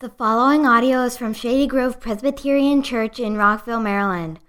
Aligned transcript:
The 0.00 0.08
following 0.08 0.66
audio 0.66 1.02
is 1.02 1.16
from 1.18 1.34
Shady 1.34 1.66
Grove 1.66 2.00
Presbyterian 2.00 2.82
Church 2.82 3.20
in 3.20 3.36
Rockville, 3.36 3.80
Maryland. 3.80 4.40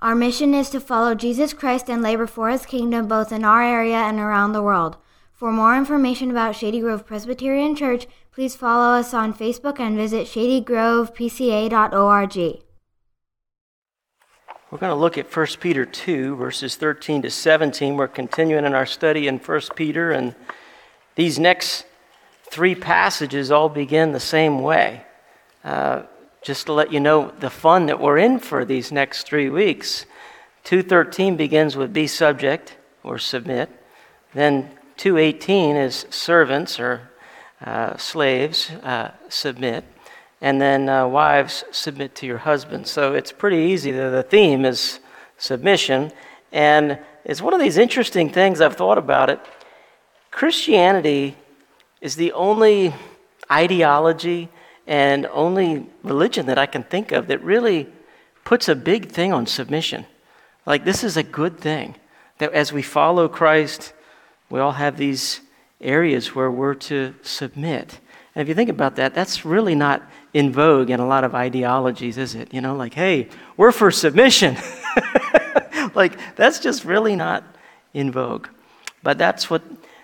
Our 0.00 0.14
mission 0.14 0.52
is 0.52 0.68
to 0.68 0.80
follow 0.80 1.14
Jesus 1.14 1.54
Christ 1.54 1.88
and 1.88 2.02
labor 2.02 2.26
for 2.26 2.50
his 2.50 2.66
kingdom 2.66 3.08
both 3.08 3.32
in 3.32 3.42
our 3.42 3.62
area 3.62 3.96
and 3.96 4.18
around 4.18 4.52
the 4.52 4.60
world. 4.60 4.98
For 5.32 5.50
more 5.50 5.74
information 5.74 6.30
about 6.30 6.56
Shady 6.56 6.80
Grove 6.80 7.06
Presbyterian 7.06 7.74
Church, 7.74 8.06
please 8.32 8.54
follow 8.54 8.98
us 8.98 9.14
on 9.14 9.32
Facebook 9.32 9.80
and 9.80 9.96
visit 9.96 10.26
shadygrovepca.org. 10.26 12.36
We're 14.70 14.78
going 14.78 14.90
to 14.90 14.94
look 14.94 15.16
at 15.16 15.34
1 15.34 15.46
Peter 15.58 15.86
2, 15.86 16.36
verses 16.36 16.76
13 16.76 17.22
to 17.22 17.30
17. 17.30 17.96
We're 17.96 18.08
continuing 18.08 18.66
in 18.66 18.74
our 18.74 18.84
study 18.84 19.26
in 19.26 19.38
1 19.38 19.60
Peter, 19.74 20.10
and 20.10 20.34
these 21.14 21.38
next 21.38 21.86
three 22.50 22.74
passages 22.74 23.50
all 23.50 23.68
begin 23.68 24.12
the 24.12 24.20
same 24.20 24.60
way. 24.62 25.02
Uh, 25.64 26.02
just 26.42 26.66
to 26.66 26.72
let 26.72 26.92
you 26.92 27.00
know 27.00 27.32
the 27.40 27.50
fun 27.50 27.86
that 27.86 28.00
we're 28.00 28.18
in 28.18 28.38
for 28.38 28.64
these 28.64 28.92
next 28.92 29.26
three 29.26 29.48
weeks. 29.48 30.06
213 30.64 31.36
begins 31.36 31.76
with 31.76 31.92
be 31.92 32.06
subject 32.06 32.76
or 33.02 33.18
submit. 33.18 33.68
Then 34.34 34.70
218 34.96 35.76
is 35.76 36.06
servants 36.10 36.78
or 36.78 37.10
uh, 37.64 37.96
slaves 37.96 38.70
uh, 38.82 39.12
submit. 39.28 39.84
And 40.40 40.60
then 40.60 40.88
uh, 40.88 41.08
wives 41.08 41.64
submit 41.72 42.14
to 42.16 42.26
your 42.26 42.38
husband. 42.38 42.86
So 42.86 43.14
it's 43.14 43.32
pretty 43.32 43.72
easy. 43.72 43.90
The 43.90 44.22
theme 44.22 44.64
is 44.64 45.00
submission. 45.36 46.12
And 46.52 46.98
it's 47.24 47.42
one 47.42 47.54
of 47.54 47.60
these 47.60 47.76
interesting 47.76 48.30
things 48.30 48.60
I've 48.60 48.76
thought 48.76 48.98
about 48.98 49.30
it. 49.30 49.40
Christianity 50.30 51.36
is 52.00 52.16
the 52.16 52.32
only 52.32 52.94
ideology 53.50 54.48
and 54.86 55.26
only 55.26 55.86
religion 56.02 56.46
that 56.46 56.58
I 56.58 56.66
can 56.66 56.82
think 56.82 57.12
of 57.12 57.26
that 57.28 57.42
really 57.42 57.88
puts 58.44 58.68
a 58.68 58.74
big 58.74 59.10
thing 59.10 59.32
on 59.32 59.46
submission. 59.46 60.06
Like, 60.64 60.84
this 60.84 61.04
is 61.04 61.16
a 61.16 61.22
good 61.22 61.58
thing. 61.58 61.96
That 62.38 62.52
as 62.52 62.72
we 62.72 62.82
follow 62.82 63.28
Christ, 63.28 63.92
we 64.48 64.60
all 64.60 64.72
have 64.72 64.96
these 64.96 65.40
areas 65.80 66.34
where 66.34 66.50
we're 66.50 66.74
to 66.74 67.14
submit. 67.22 68.00
And 68.34 68.42
if 68.42 68.48
you 68.48 68.54
think 68.54 68.70
about 68.70 68.96
that, 68.96 69.14
that's 69.14 69.44
really 69.44 69.74
not 69.74 70.02
in 70.32 70.52
vogue 70.52 70.90
in 70.90 71.00
a 71.00 71.06
lot 71.06 71.24
of 71.24 71.34
ideologies, 71.34 72.16
is 72.16 72.34
it? 72.34 72.54
You 72.54 72.60
know, 72.60 72.76
like, 72.76 72.94
hey, 72.94 73.28
we're 73.56 73.72
for 73.72 73.90
submission. 73.90 74.56
like, 75.94 76.36
that's 76.36 76.58
just 76.58 76.84
really 76.84 77.16
not 77.16 77.44
in 77.92 78.10
vogue. 78.10 78.48
But 79.02 79.18
that's 79.18 79.50
what 79.50 79.62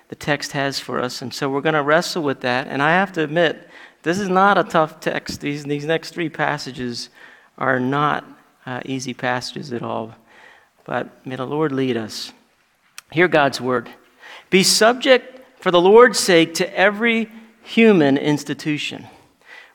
the 0.09 0.15
text 0.15 0.53
has 0.53 0.79
for 0.79 1.01
us. 1.01 1.23
And 1.23 1.33
so 1.33 1.49
we're 1.49 1.61
going 1.61 1.75
to 1.75 1.83
wrestle 1.83 2.23
with 2.23 2.41
that. 2.41 2.67
And 2.69 2.83
I 2.83 2.91
have 2.91 3.13
to 3.13 3.23
admit, 3.23 3.69
this 4.03 4.19
is 4.19 4.29
not 4.29 4.59
a 4.59 4.65
tough 4.65 5.01
text. 5.01 5.41
These, 5.41 5.65
these 5.65 5.85
next 5.85 6.13
three 6.13 6.29
passages 6.29 7.09
are 7.57 7.81
not 7.81 8.25
uh, 8.67 8.81
easy 8.85 9.15
passages 9.15 9.73
at 9.73 9.83
all. 9.83 10.15
But 10.85 11.27
may 11.27 11.37
the 11.37 11.47
Lord 11.47 11.73
lead 11.73 11.97
us. 11.97 12.33
Hear 13.11 13.29
God's 13.29 13.61
word. 13.61 13.89
Be 14.51 14.63
subject 14.63 15.41
for 15.61 15.71
the 15.71 15.81
Lord's 15.81 16.19
sake 16.19 16.55
to 16.55 16.79
every 16.79 17.31
human 17.63 18.19
institution, 18.19 19.07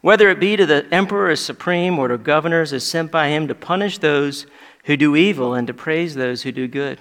whether 0.01 0.29
it 0.29 0.39
be 0.39 0.55
to 0.55 0.65
the 0.65 0.85
emperor 0.91 1.31
as 1.31 1.39
supreme 1.39 1.97
or 1.97 2.07
to 2.07 2.17
governors 2.17 2.71
as 2.71 2.85
sent 2.85 3.11
by 3.11 3.29
him 3.29 3.47
to 3.47 3.55
punish 3.55 3.97
those 3.97 4.45
who 4.83 4.95
do 4.95 5.15
evil 5.15 5.55
and 5.55 5.65
to 5.67 5.73
praise 5.73 6.13
those 6.13 6.43
who 6.43 6.51
do 6.51 6.67
good. 6.67 6.99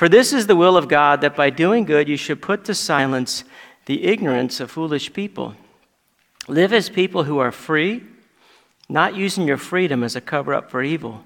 For 0.00 0.08
this 0.08 0.32
is 0.32 0.46
the 0.46 0.56
will 0.56 0.78
of 0.78 0.88
God 0.88 1.20
that 1.20 1.36
by 1.36 1.50
doing 1.50 1.84
good 1.84 2.08
you 2.08 2.16
should 2.16 2.40
put 2.40 2.64
to 2.64 2.74
silence 2.74 3.44
the 3.84 4.04
ignorance 4.04 4.58
of 4.58 4.70
foolish 4.70 5.12
people. 5.12 5.54
Live 6.48 6.72
as 6.72 6.88
people 6.88 7.24
who 7.24 7.36
are 7.36 7.52
free, 7.52 8.04
not 8.88 9.14
using 9.14 9.46
your 9.46 9.58
freedom 9.58 10.02
as 10.02 10.16
a 10.16 10.22
cover 10.22 10.54
up 10.54 10.70
for 10.70 10.82
evil, 10.82 11.24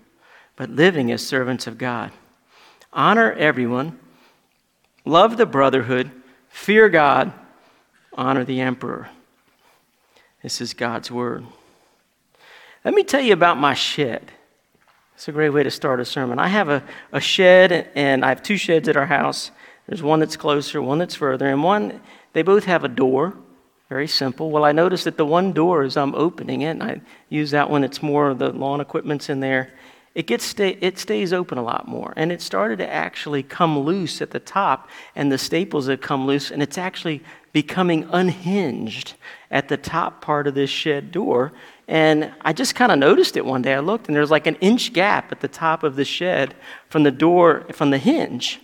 but 0.56 0.70
living 0.70 1.12
as 1.12 1.25
servants 1.25 1.69
of 1.69 1.78
God. 1.78 2.11
Honor 2.92 3.30
everyone, 3.34 3.96
love 5.05 5.36
the 5.36 5.46
brotherhood, 5.46 6.11
fear 6.48 6.89
God, 6.89 7.33
honor 8.14 8.45
the 8.45 8.61
emperor. 8.61 9.08
This 10.42 10.61
is 10.61 10.74
God's 10.74 11.13
word. 11.13 11.46
Let 12.84 12.92
me 12.92 13.05
tell 13.05 13.20
you 13.20 13.34
about 13.34 13.57
my 13.57 13.74
shed. 13.74 14.33
It's 15.14 15.29
a 15.29 15.33
great 15.33 15.51
way 15.51 15.63
to 15.63 15.70
start 15.70 16.01
a 16.01 16.05
sermon. 16.05 16.41
I 16.41 16.48
have 16.48 16.69
a, 16.69 16.83
a 17.13 17.20
shed, 17.20 17.89
and 17.95 18.25
I 18.25 18.30
have 18.30 18.42
two 18.42 18.57
sheds 18.57 18.89
at 18.89 18.97
our 18.97 19.07
house. 19.07 19.52
There's 19.86 20.02
one 20.02 20.19
that's 20.19 20.36
closer, 20.36 20.83
one 20.83 20.98
that's 20.98 21.14
further, 21.14 21.47
and 21.47 21.63
one, 21.63 22.01
they 22.33 22.42
both 22.42 22.64
have 22.64 22.83
a 22.83 22.89
door. 22.89 23.35
Very 23.89 24.08
simple. 24.08 24.51
Well, 24.51 24.64
I 24.64 24.73
noticed 24.73 25.05
that 25.05 25.17
the 25.17 25.27
one 25.27 25.52
door, 25.52 25.83
as 25.83 25.97
I'm 25.97 26.14
opening 26.17 26.63
it, 26.63 26.70
and 26.70 26.83
I 26.83 27.01
use 27.29 27.52
that 27.52 27.70
one, 27.70 27.85
it's 27.85 28.02
more 28.02 28.30
of 28.30 28.39
the 28.39 28.51
lawn 28.51 28.80
equipment's 28.80 29.29
in 29.29 29.39
there, 29.39 29.73
it, 30.17 30.27
gets 30.27 30.45
stay, 30.45 30.79
it 30.80 30.98
stays 30.98 31.33
open 31.33 31.58
a 31.58 31.63
lot 31.63 31.86
more. 31.86 32.13
And 32.17 32.33
it 32.33 32.42
started 32.42 32.79
to 32.79 32.92
actually 32.92 33.45
come 33.45 33.79
loose 33.79 34.20
at 34.20 34.33
the 34.33 34.41
top, 34.41 34.89
and 35.14 35.31
the 35.31 35.39
staples 35.39 35.86
have 35.86 36.01
come 36.01 36.27
loose, 36.27 36.51
and 36.51 36.61
it's 36.61 36.79
actually 36.79 37.23
becoming 37.52 38.08
unhinged 38.11 39.14
at 39.51 39.69
the 39.69 39.77
top 39.77 40.20
part 40.20 40.48
of 40.48 40.55
this 40.55 40.70
shed 40.70 41.13
door. 41.13 41.52
And 41.86 42.33
I 42.40 42.52
just 42.52 42.74
kind 42.74 42.90
of 42.90 42.98
noticed 42.98 43.36
it 43.36 43.45
one 43.45 43.62
day. 43.62 43.74
I 43.74 43.80
looked, 43.80 44.06
and 44.06 44.17
there's 44.17 44.30
like 44.30 44.46
an 44.46 44.56
inch 44.56 44.92
gap 44.92 45.30
at 45.33 45.40
the 45.40 45.48
top 45.48 45.83
of 45.83 45.96
the 45.96 46.05
shed 46.05 46.55
from 46.89 47.02
the 47.02 47.11
door, 47.11 47.67
from 47.72 47.90
the 47.90 47.98
hinge. 47.98 48.61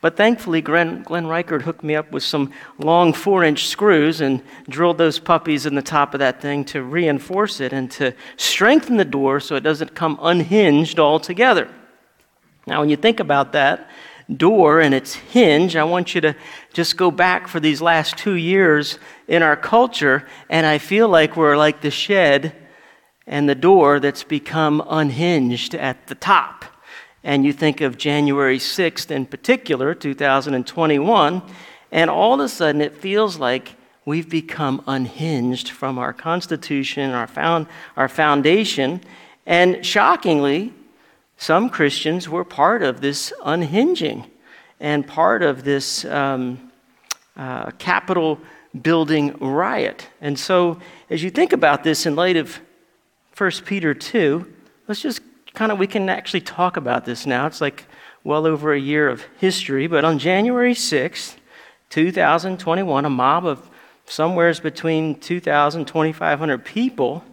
But 0.00 0.16
thankfully, 0.16 0.60
Glenn, 0.60 1.02
Glenn 1.02 1.24
hooked 1.24 1.82
me 1.82 1.96
up 1.96 2.12
with 2.12 2.22
some 2.22 2.52
long 2.78 3.12
four 3.12 3.42
inch 3.42 3.66
screws 3.66 4.20
and 4.20 4.42
drilled 4.68 4.98
those 4.98 5.18
puppies 5.18 5.66
in 5.66 5.74
the 5.74 5.82
top 5.82 6.14
of 6.14 6.20
that 6.20 6.40
thing 6.40 6.64
to 6.66 6.82
reinforce 6.82 7.60
it 7.60 7.72
and 7.72 7.90
to 7.92 8.14
strengthen 8.36 8.96
the 8.96 9.04
door 9.04 9.40
so 9.40 9.56
it 9.56 9.62
doesn't 9.62 9.96
come 9.96 10.16
unhinged 10.22 11.00
altogether. 11.00 11.68
Now, 12.66 12.80
when 12.80 12.90
you 12.90 12.96
think 12.96 13.18
about 13.18 13.52
that 13.52 13.90
door 14.36 14.80
and 14.80 14.94
its 14.94 15.14
hinge, 15.14 15.74
I 15.74 15.84
want 15.84 16.14
you 16.14 16.20
to 16.20 16.36
just 16.78 16.96
go 16.96 17.10
back 17.10 17.48
for 17.48 17.58
these 17.58 17.82
last 17.82 18.16
two 18.16 18.36
years 18.36 19.00
in 19.26 19.42
our 19.42 19.56
culture, 19.56 20.24
and 20.48 20.64
I 20.64 20.78
feel 20.78 21.08
like 21.08 21.36
we're 21.36 21.56
like 21.56 21.80
the 21.80 21.90
shed 21.90 22.54
and 23.26 23.48
the 23.48 23.56
door 23.56 23.98
that's 23.98 24.22
become 24.22 24.80
unhinged 24.88 25.74
at 25.74 26.06
the 26.06 26.14
top. 26.14 26.64
And 27.24 27.44
you 27.44 27.52
think 27.52 27.80
of 27.80 27.98
January 27.98 28.60
6th 28.60 29.10
in 29.10 29.26
particular, 29.26 29.92
2021, 29.92 31.42
and 31.90 32.08
all 32.08 32.34
of 32.34 32.40
a 32.46 32.48
sudden 32.48 32.80
it 32.80 32.96
feels 32.96 33.38
like 33.38 33.74
we've 34.04 34.28
become 34.28 34.80
unhinged 34.86 35.70
from 35.70 35.98
our 35.98 36.12
Constitution, 36.12 37.10
our, 37.10 37.26
found, 37.26 37.66
our 37.96 38.08
foundation. 38.08 39.00
And 39.46 39.84
shockingly, 39.84 40.72
some 41.38 41.70
Christians 41.70 42.28
were 42.28 42.44
part 42.44 42.84
of 42.84 43.00
this 43.00 43.32
unhinging 43.44 44.30
and 44.78 45.04
part 45.04 45.42
of 45.42 45.64
this 45.64 46.04
um, 46.04 46.67
uh, 47.38 47.70
Capitol 47.78 48.38
building 48.82 49.36
riot. 49.38 50.08
And 50.20 50.38
so, 50.38 50.80
as 51.08 51.22
you 51.22 51.30
think 51.30 51.52
about 51.52 51.84
this 51.84 52.04
in 52.04 52.16
light 52.16 52.36
of 52.36 52.60
1 53.36 53.50
Peter 53.64 53.94
2, 53.94 54.52
let's 54.88 55.00
just 55.00 55.20
kind 55.54 55.72
of, 55.72 55.78
we 55.78 55.86
can 55.86 56.08
actually 56.08 56.40
talk 56.40 56.76
about 56.76 57.04
this 57.04 57.24
now. 57.24 57.46
It's 57.46 57.60
like 57.60 57.86
well 58.24 58.46
over 58.46 58.72
a 58.72 58.80
year 58.80 59.08
of 59.08 59.24
history, 59.38 59.86
but 59.86 60.04
on 60.04 60.18
January 60.18 60.74
6th, 60.74 61.36
2021, 61.90 63.04
a 63.04 63.10
mob 63.10 63.46
of 63.46 63.70
somewheres 64.04 64.60
between 64.60 65.14
2,000 65.18 65.86
2,500 65.86 66.64
people 66.64 67.24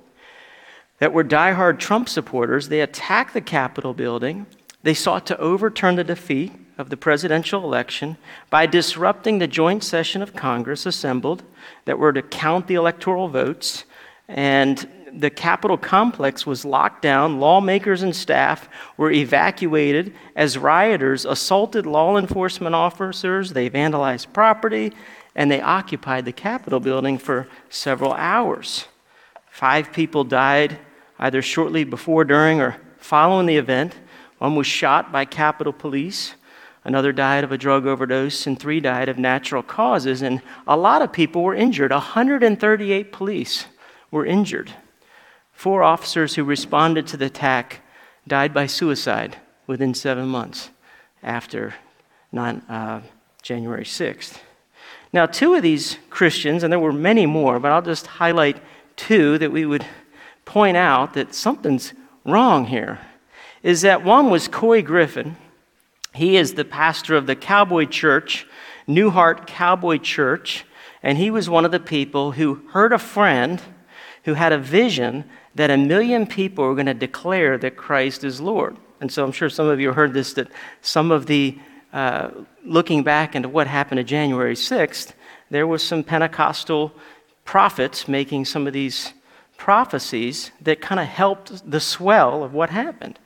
that 1.00 1.12
were 1.12 1.24
diehard 1.24 1.80
Trump 1.80 2.08
supporters, 2.08 2.70
they 2.70 2.82
attacked 2.82 3.34
the 3.34 3.42
Capitol 3.42 3.94
building. 3.94 4.46
They 4.84 4.94
sought 4.94 5.26
to 5.28 5.38
overturn 5.40 5.96
the 5.96 6.04
defeat 6.04 6.54
of 6.78 6.90
the 6.90 6.98
presidential 6.98 7.64
election 7.64 8.18
by 8.50 8.66
disrupting 8.66 9.40
the 9.40 9.48
joint 9.48 9.84
session 9.84 10.22
of 10.22 10.36
Congress 10.36 10.86
assembled 10.86 11.44
that 11.86 11.98
were 11.98 12.14
to 12.14 12.22
count 12.22 12.68
the 12.68 12.76
electoral 12.76 13.28
votes. 13.28 13.86
And 14.28 14.88
the 15.14 15.30
Capitol 15.30 15.78
complex 15.78 16.46
was 16.46 16.66
locked 16.66 17.02
down. 17.02 17.40
Lawmakers 17.40 18.04
and 18.04 18.16
staff 18.16 18.68
were 18.98 19.12
evacuated 19.12 20.14
as 20.36 20.58
rioters 20.58 21.26
assaulted 21.26 21.86
law 21.86 22.18
enforcement 22.18 22.76
officers. 22.76 23.54
They 23.54 23.70
vandalized 23.70 24.34
property 24.34 24.92
and 25.36 25.52
they 25.52 25.62
occupied 25.62 26.26
the 26.26 26.32
Capitol 26.32 26.80
building 26.80 27.18
for 27.18 27.48
several 27.70 28.14
hours. 28.14 28.86
Five 29.50 29.94
people 29.94 30.24
died 30.24 30.80
either 31.20 31.42
shortly 31.42 31.84
before, 31.84 32.26
during, 32.26 32.60
or 32.60 32.78
following 32.98 33.46
the 33.46 33.58
event. 33.58 33.96
One 34.38 34.56
was 34.56 34.68
shot 34.68 35.12
by 35.12 35.26
Capitol 35.26 35.74
Police. 35.74 36.36
Another 36.86 37.12
died 37.12 37.44
of 37.44 37.52
a 37.52 37.58
drug 37.58 37.86
overdose, 37.86 38.48
and 38.48 38.58
three 38.58 38.80
died 38.80 39.10
of 39.10 39.18
natural 39.18 39.64
causes. 39.64 40.22
And 40.22 40.42
a 40.68 40.78
lot 40.78 41.02
of 41.02 41.12
people 41.12 41.44
were 41.44 41.56
injured. 41.56 41.92
138 41.92 43.12
police 43.12 43.66
were 44.12 44.26
injured. 44.26 44.72
Four 45.52 45.84
officers 45.84 46.36
who 46.36 46.44
responded 46.44 47.08
to 47.08 47.18
the 47.18 47.26
attack 47.26 47.82
died 48.28 48.54
by 48.54 48.68
suicide 48.68 49.38
within 49.68 49.94
seven 49.94 50.28
months 50.28 50.70
after 51.24 51.74
9, 52.32 52.62
uh, 52.70 53.02
January 53.42 53.84
6th. 53.84 54.40
Now, 55.12 55.26
two 55.26 55.56
of 55.56 55.64
these 55.64 55.98
Christians, 56.10 56.62
and 56.62 56.72
there 56.72 56.80
were 56.80 56.94
many 56.94 57.26
more, 57.26 57.60
but 57.60 57.72
I'll 57.72 57.82
just 57.82 58.06
highlight 58.06 58.62
two 58.96 59.38
that 59.40 59.52
we 59.52 59.66
would 59.66 59.86
point 60.44 60.78
out 60.78 61.14
that 61.16 61.34
something's 61.34 61.94
wrong 62.26 62.66
here 62.66 63.00
is 63.64 63.82
that 63.82 64.04
one 64.04 64.30
was 64.30 64.48
Couy 64.48 64.84
Griffin. 64.84 65.38
He 66.16 66.38
is 66.38 66.54
the 66.54 66.66
pastor 66.66 67.16
of 67.16 67.28
the 67.28 67.36
Cowboy 67.36 67.86
Church, 67.86 68.48
Newhart 68.88 69.48
Cowboy 69.48 69.98
Church, 69.98 70.66
and 71.04 71.18
he 71.18 71.30
was 71.30 71.50
one 71.50 71.66
of 71.66 71.72
the 71.72 71.80
people 71.80 72.32
who 72.32 72.62
heard 72.72 72.94
a 72.94 72.98
friend 72.98 73.62
who 74.24 74.34
had 74.34 74.54
a 74.54 74.58
vision 74.58 75.26
that 75.54 75.70
a 75.70 75.78
million 75.78 76.26
people 76.26 76.66
were 76.66 76.74
going 76.74 76.86
to 76.86 76.94
declare 76.94 77.58
that 77.58 77.76
Christ 77.76 78.24
is 78.24 78.40
Lord. 78.40 78.78
And 79.02 79.12
so 79.12 79.24
I'm 79.24 79.32
sure 79.34 79.50
some 79.50 79.68
of 79.68 79.80
you 79.80 79.92
heard 79.92 80.14
this 80.14 80.34
that 80.34 80.48
some 80.82 81.12
of 81.12 81.26
the, 81.26 81.60
uh, 81.92 82.32
looking 82.64 83.04
back 83.04 83.36
into 83.36 83.50
what 83.50 83.68
happened 83.68 84.00
to 84.00 84.04
January 84.04 84.56
6th, 84.56 85.12
there 85.50 85.68
was 85.68 85.84
some 85.84 86.04
Pentecostal 86.04 86.94
prophets 87.44 88.08
making 88.08 88.46
some 88.46 88.68
of 88.68 88.74
these 88.74 89.14
prophecies 89.58 90.52
that 90.62 90.80
kind 90.80 91.00
of 91.00 91.08
helped 91.08 91.70
the 91.70 91.80
swell 91.80 92.44
of 92.44 92.54
what 92.54 92.70
happened. 92.70 93.20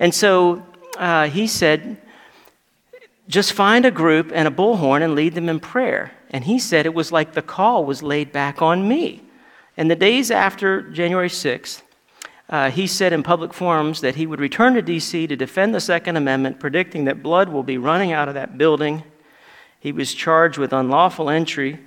And 0.00 0.12
so 0.12 0.66
uh, 0.98 1.28
he 1.28 1.46
said, 1.46 1.98
just 3.28 3.52
find 3.52 3.84
a 3.84 3.90
group 3.90 4.30
and 4.34 4.48
a 4.48 4.50
bullhorn 4.50 5.02
and 5.02 5.14
lead 5.14 5.34
them 5.34 5.48
in 5.48 5.60
prayer. 5.60 6.12
And 6.30 6.44
he 6.44 6.58
said 6.58 6.86
it 6.86 6.94
was 6.94 7.12
like 7.12 7.32
the 7.32 7.42
call 7.42 7.84
was 7.84 8.02
laid 8.02 8.32
back 8.32 8.60
on 8.62 8.88
me. 8.88 9.22
And 9.76 9.90
the 9.90 9.96
days 9.96 10.30
after 10.30 10.82
January 10.82 11.28
6th, 11.28 11.82
uh, 12.48 12.70
he 12.70 12.86
said 12.86 13.12
in 13.12 13.22
public 13.22 13.54
forums 13.54 14.02
that 14.02 14.16
he 14.16 14.26
would 14.26 14.40
return 14.40 14.74
to 14.74 14.82
D.C. 14.82 15.26
to 15.26 15.36
defend 15.36 15.74
the 15.74 15.80
Second 15.80 16.16
Amendment, 16.16 16.60
predicting 16.60 17.04
that 17.04 17.22
blood 17.22 17.48
will 17.48 17.62
be 17.62 17.78
running 17.78 18.12
out 18.12 18.28
of 18.28 18.34
that 18.34 18.58
building. 18.58 19.04
He 19.80 19.92
was 19.92 20.12
charged 20.12 20.58
with 20.58 20.72
unlawful 20.72 21.30
entry 21.30 21.80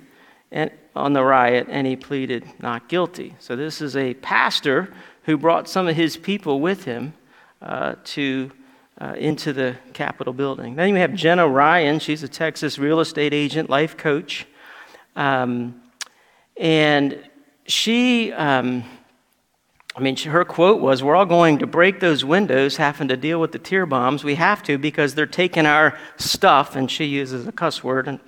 and, 0.50 0.70
on 0.96 1.12
the 1.12 1.22
riot, 1.22 1.68
and 1.70 1.86
he 1.86 1.94
pleaded 1.94 2.44
not 2.58 2.88
guilty. 2.88 3.36
So, 3.38 3.54
this 3.54 3.80
is 3.80 3.96
a 3.96 4.14
pastor 4.14 4.92
who 5.22 5.36
brought 5.36 5.68
some 5.68 5.86
of 5.86 5.94
his 5.94 6.16
people 6.16 6.60
with 6.60 6.84
him 6.84 7.14
uh, 7.62 7.94
to, 8.04 8.50
uh, 9.00 9.14
into 9.18 9.52
the 9.52 9.76
Capitol 9.92 10.32
building. 10.32 10.76
Then 10.76 10.90
you 10.90 10.96
have 10.96 11.14
Jenna 11.14 11.48
Ryan. 11.48 11.98
She's 11.98 12.22
a 12.22 12.28
Texas 12.28 12.78
real 12.78 13.00
estate 13.00 13.34
agent, 13.34 13.68
life 13.68 13.96
coach. 13.96 14.46
Um, 15.14 15.82
and 16.56 17.18
she, 17.66 18.32
um, 18.32 18.84
I 19.94 20.00
mean, 20.00 20.16
her 20.16 20.44
quote 20.44 20.80
was, 20.80 21.02
We're 21.02 21.16
all 21.16 21.26
going 21.26 21.58
to 21.58 21.66
break 21.66 22.00
those 22.00 22.24
windows, 22.24 22.76
having 22.76 23.08
to 23.08 23.16
deal 23.16 23.40
with 23.40 23.52
the 23.52 23.58
tear 23.58 23.86
bombs. 23.86 24.24
We 24.24 24.36
have 24.36 24.62
to 24.64 24.78
because 24.78 25.14
they're 25.14 25.26
taking 25.26 25.66
our 25.66 25.98
stuff. 26.16 26.76
And 26.76 26.90
she 26.90 27.04
uses 27.04 27.46
a 27.46 27.52
cuss 27.52 27.84
word, 27.84 28.08
and, 28.08 28.20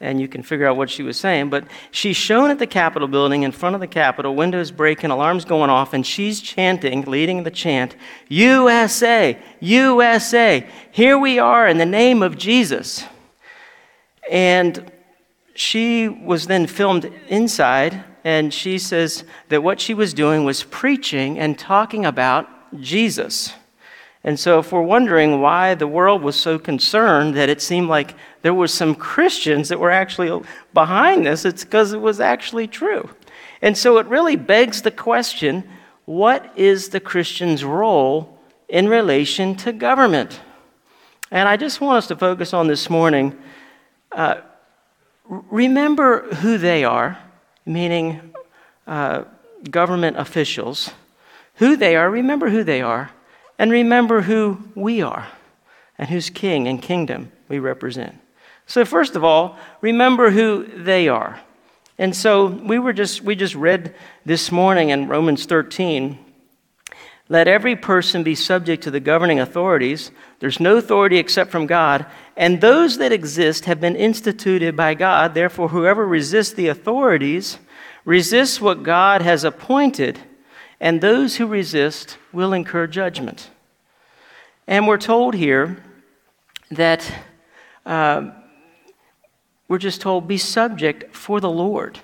and 0.00 0.20
you 0.20 0.28
can 0.28 0.42
figure 0.42 0.66
out 0.66 0.76
what 0.76 0.90
she 0.90 1.02
was 1.02 1.18
saying. 1.18 1.50
But 1.50 1.64
she's 1.90 2.16
shown 2.16 2.50
at 2.50 2.58
the 2.58 2.66
Capitol 2.66 3.08
building 3.08 3.42
in 3.42 3.52
front 3.52 3.74
of 3.74 3.80
the 3.80 3.86
Capitol, 3.86 4.34
windows 4.34 4.70
breaking, 4.70 5.10
alarms 5.10 5.44
going 5.44 5.70
off, 5.70 5.92
and 5.92 6.06
she's 6.06 6.40
chanting, 6.40 7.02
leading 7.02 7.42
the 7.42 7.50
chant, 7.50 7.96
USA, 8.28 9.38
USA, 9.60 10.66
here 10.90 11.18
we 11.18 11.38
are 11.38 11.66
in 11.66 11.78
the 11.78 11.86
name 11.86 12.22
of 12.22 12.36
Jesus. 12.36 13.04
And 14.30 14.90
she 15.54 16.08
was 16.08 16.46
then 16.46 16.66
filmed 16.66 17.10
inside 17.28 18.04
and 18.26 18.52
she 18.52 18.76
says 18.76 19.22
that 19.50 19.62
what 19.62 19.80
she 19.80 19.94
was 19.94 20.12
doing 20.12 20.44
was 20.44 20.64
preaching 20.64 21.38
and 21.38 21.56
talking 21.56 22.04
about 22.04 22.48
Jesus. 22.80 23.52
And 24.26 24.38
so, 24.38 24.58
if 24.58 24.72
we're 24.72 24.82
wondering 24.82 25.40
why 25.40 25.74
the 25.74 25.86
world 25.86 26.20
was 26.20 26.36
so 26.36 26.58
concerned 26.58 27.34
that 27.36 27.48
it 27.48 27.62
seemed 27.62 27.88
like 27.88 28.14
there 28.42 28.52
were 28.52 28.68
some 28.68 28.94
Christians 28.94 29.70
that 29.70 29.80
were 29.80 29.90
actually 29.90 30.42
behind 30.74 31.24
this, 31.24 31.46
it's 31.46 31.64
because 31.64 31.94
it 31.94 32.00
was 32.02 32.20
actually 32.20 32.66
true. 32.66 33.08
And 33.62 33.78
so, 33.78 33.96
it 33.96 34.06
really 34.06 34.36
begs 34.36 34.82
the 34.82 34.90
question 34.90 35.64
what 36.04 36.52
is 36.56 36.90
the 36.90 37.00
Christian's 37.00 37.64
role 37.64 38.38
in 38.68 38.88
relation 38.88 39.54
to 39.56 39.72
government? 39.72 40.40
And 41.30 41.48
I 41.48 41.56
just 41.56 41.80
want 41.80 41.96
us 41.96 42.06
to 42.08 42.16
focus 42.16 42.52
on 42.52 42.66
this 42.66 42.90
morning. 42.90 43.34
Uh, 44.12 44.42
remember 45.24 46.34
who 46.34 46.58
they 46.58 46.84
are 46.84 47.18
meaning 47.66 48.32
uh, 48.86 49.24
government 49.68 50.16
officials, 50.16 50.92
who 51.56 51.76
they 51.76 51.96
are, 51.96 52.08
remember 52.08 52.48
who 52.48 52.62
they 52.62 52.80
are, 52.80 53.10
and 53.58 53.70
remember 53.70 54.22
who 54.22 54.58
we 54.74 55.02
are 55.02 55.28
and 55.98 56.08
whose 56.08 56.30
king 56.30 56.68
and 56.68 56.80
kingdom 56.80 57.32
we 57.48 57.58
represent. 57.58 58.18
So, 58.66 58.84
first 58.84 59.16
of 59.16 59.24
all, 59.24 59.56
remember 59.80 60.30
who 60.30 60.64
they 60.64 61.08
are. 61.08 61.40
And 61.98 62.14
so 62.14 62.46
we 62.46 62.78
were 62.78 62.92
just 62.92 63.22
we 63.22 63.36
just 63.36 63.54
read 63.54 63.94
this 64.24 64.52
morning 64.52 64.90
in 64.90 65.08
Romans 65.08 65.46
13 65.46 66.18
let 67.28 67.48
every 67.48 67.74
person 67.74 68.22
be 68.22 68.36
subject 68.36 68.84
to 68.84 68.90
the 68.90 69.00
governing 69.00 69.40
authorities. 69.40 70.12
There's 70.38 70.60
no 70.60 70.76
authority 70.76 71.18
except 71.18 71.50
from 71.50 71.66
God, 71.66 72.06
and 72.36 72.60
those 72.60 72.98
that 72.98 73.10
exist 73.10 73.64
have 73.64 73.80
been 73.80 73.96
instituted 73.96 74.76
by 74.76 74.94
God. 74.94 75.34
Therefore, 75.34 75.68
whoever 75.68 76.06
resists 76.06 76.52
the 76.52 76.68
authorities 76.68 77.58
resists 78.04 78.60
what 78.60 78.84
God 78.84 79.22
has 79.22 79.42
appointed, 79.42 80.20
and 80.80 81.00
those 81.00 81.36
who 81.36 81.46
resist 81.46 82.18
will 82.32 82.52
incur 82.52 82.86
judgment. 82.86 83.50
And 84.66 84.86
we're 84.86 84.98
told 84.98 85.34
here 85.34 85.82
that 86.70 87.10
uh, 87.84 88.30
we're 89.68 89.78
just 89.78 90.00
told, 90.00 90.28
be 90.28 90.38
subject 90.38 91.14
for 91.14 91.40
the 91.40 91.50
Lord. 91.50 92.00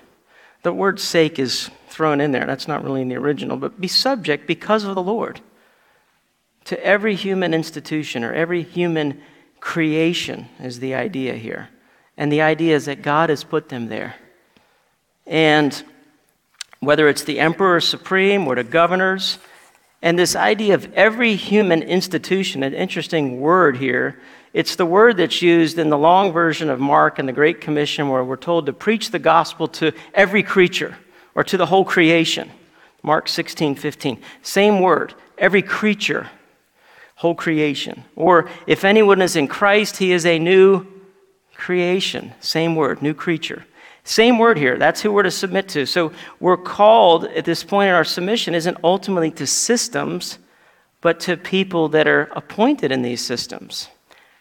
The 0.63 0.73
word 0.73 0.99
sake 0.99 1.39
is 1.39 1.69
thrown 1.89 2.21
in 2.21 2.31
there. 2.31 2.45
That's 2.45 2.67
not 2.67 2.83
really 2.83 3.01
in 3.01 3.09
the 3.09 3.17
original, 3.17 3.57
but 3.57 3.79
be 3.79 3.87
subject 3.87 4.47
because 4.47 4.83
of 4.83 4.95
the 4.95 5.03
Lord 5.03 5.41
to 6.65 6.85
every 6.85 7.15
human 7.15 7.53
institution 7.53 8.23
or 8.23 8.33
every 8.33 8.63
human 8.63 9.21
creation, 9.59 10.47
is 10.59 10.79
the 10.79 10.95
idea 10.95 11.35
here. 11.35 11.69
And 12.17 12.31
the 12.31 12.41
idea 12.41 12.75
is 12.75 12.85
that 12.85 13.01
God 13.01 13.29
has 13.29 13.43
put 13.43 13.69
them 13.69 13.87
there. 13.87 14.15
And 15.25 15.83
whether 16.85 17.07
it's 17.07 17.23
the 17.23 17.39
emperor 17.39 17.79
supreme 17.81 18.47
or 18.47 18.55
the 18.55 18.63
governors, 18.63 19.39
and 20.01 20.19
this 20.19 20.35
idea 20.35 20.73
of 20.73 20.91
every 20.93 21.35
human 21.35 21.81
institution, 21.81 22.61
an 22.61 22.73
interesting 22.73 23.39
word 23.39 23.77
here. 23.77 24.19
It's 24.53 24.75
the 24.75 24.85
word 24.85 25.17
that's 25.17 25.41
used 25.41 25.79
in 25.79 25.89
the 25.89 25.97
long 25.97 26.33
version 26.33 26.69
of 26.69 26.79
Mark 26.79 27.19
and 27.19 27.27
the 27.27 27.33
Great 27.33 27.61
Commission, 27.61 28.09
where 28.09 28.23
we're 28.23 28.35
told 28.35 28.65
to 28.65 28.73
preach 28.73 29.11
the 29.11 29.19
gospel 29.19 29.67
to 29.69 29.93
every 30.13 30.43
creature 30.43 30.97
or 31.35 31.43
to 31.45 31.57
the 31.57 31.65
whole 31.65 31.85
creation. 31.85 32.51
Mark 33.01 33.27
16, 33.29 33.75
15. 33.75 34.21
Same 34.41 34.81
word, 34.81 35.13
every 35.37 35.61
creature, 35.61 36.29
whole 37.15 37.35
creation. 37.35 38.03
Or 38.15 38.49
if 38.67 38.83
anyone 38.83 39.21
is 39.21 39.35
in 39.35 39.47
Christ, 39.47 39.97
he 39.97 40.11
is 40.11 40.25
a 40.25 40.37
new 40.37 40.85
creation. 41.55 42.33
Same 42.41 42.75
word, 42.75 43.01
new 43.01 43.13
creature. 43.13 43.65
Same 44.03 44.37
word 44.37 44.57
here. 44.57 44.77
That's 44.77 45.01
who 45.01 45.11
we're 45.11 45.23
to 45.23 45.31
submit 45.31 45.69
to. 45.69 45.85
So 45.85 46.11
we're 46.39 46.57
called 46.57 47.25
at 47.25 47.45
this 47.45 47.63
point 47.63 47.89
in 47.89 47.95
our 47.95 48.03
submission 48.03 48.53
isn't 48.53 48.77
ultimately 48.83 49.31
to 49.31 49.47
systems, 49.47 50.39
but 50.99 51.19
to 51.21 51.37
people 51.37 51.89
that 51.89 52.07
are 52.07 52.29
appointed 52.35 52.91
in 52.91 53.01
these 53.01 53.23
systems. 53.23 53.87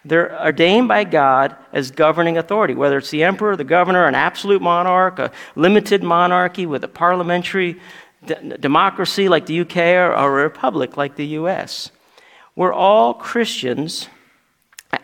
They're 0.04 0.40
ordained 0.44 0.88
by 0.88 1.04
God 1.04 1.56
as 1.72 1.92
governing 1.92 2.36
authority, 2.36 2.74
whether 2.74 2.98
it's 2.98 3.10
the 3.10 3.22
emperor, 3.22 3.54
the 3.54 3.62
governor, 3.62 4.06
an 4.06 4.16
absolute 4.16 4.60
monarch, 4.60 5.20
a 5.20 5.30
limited 5.54 6.02
monarchy 6.02 6.66
with 6.66 6.82
a 6.82 6.88
parliamentary 6.88 7.80
d- 8.26 8.34
democracy 8.58 9.28
like 9.28 9.46
the 9.46 9.60
UK 9.60 9.76
or, 9.76 10.16
or 10.16 10.40
a 10.40 10.42
republic 10.42 10.96
like 10.96 11.14
the 11.14 11.26
US. 11.38 11.92
We're 12.56 12.72
all 12.72 13.14
Christians. 13.14 14.08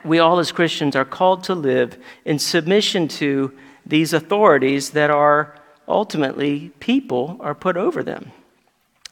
We 0.04 0.18
all, 0.18 0.40
as 0.40 0.50
Christians, 0.50 0.96
are 0.96 1.04
called 1.04 1.44
to 1.44 1.54
live 1.54 1.96
in 2.24 2.40
submission 2.40 3.06
to 3.08 3.52
these 3.88 4.12
authorities 4.12 4.90
that 4.90 5.10
are 5.10 5.58
ultimately 5.88 6.70
people 6.78 7.38
are 7.40 7.54
put 7.54 7.76
over 7.76 8.02
them. 8.02 8.30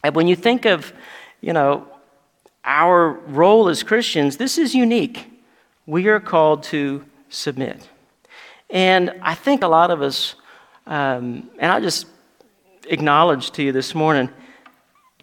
And 0.04 0.14
when 0.14 0.28
you 0.28 0.36
think 0.36 0.66
of, 0.66 0.92
you 1.40 1.52
know, 1.52 1.86
our 2.64 3.10
role 3.10 3.68
as 3.68 3.82
Christians, 3.82 4.36
this 4.36 4.58
is 4.58 4.74
unique 4.74 5.32
we 5.86 6.08
are 6.08 6.20
called 6.20 6.64
to 6.64 7.04
submit. 7.28 7.88
And 8.68 9.14
I 9.22 9.34
think 9.34 9.62
a 9.62 9.68
lot 9.68 9.90
of 9.90 10.02
us, 10.02 10.34
um, 10.86 11.48
and 11.58 11.70
I 11.70 11.80
just 11.80 12.06
acknowledge 12.88 13.52
to 13.52 13.62
you 13.62 13.72
this 13.72 13.94
morning, 13.94 14.28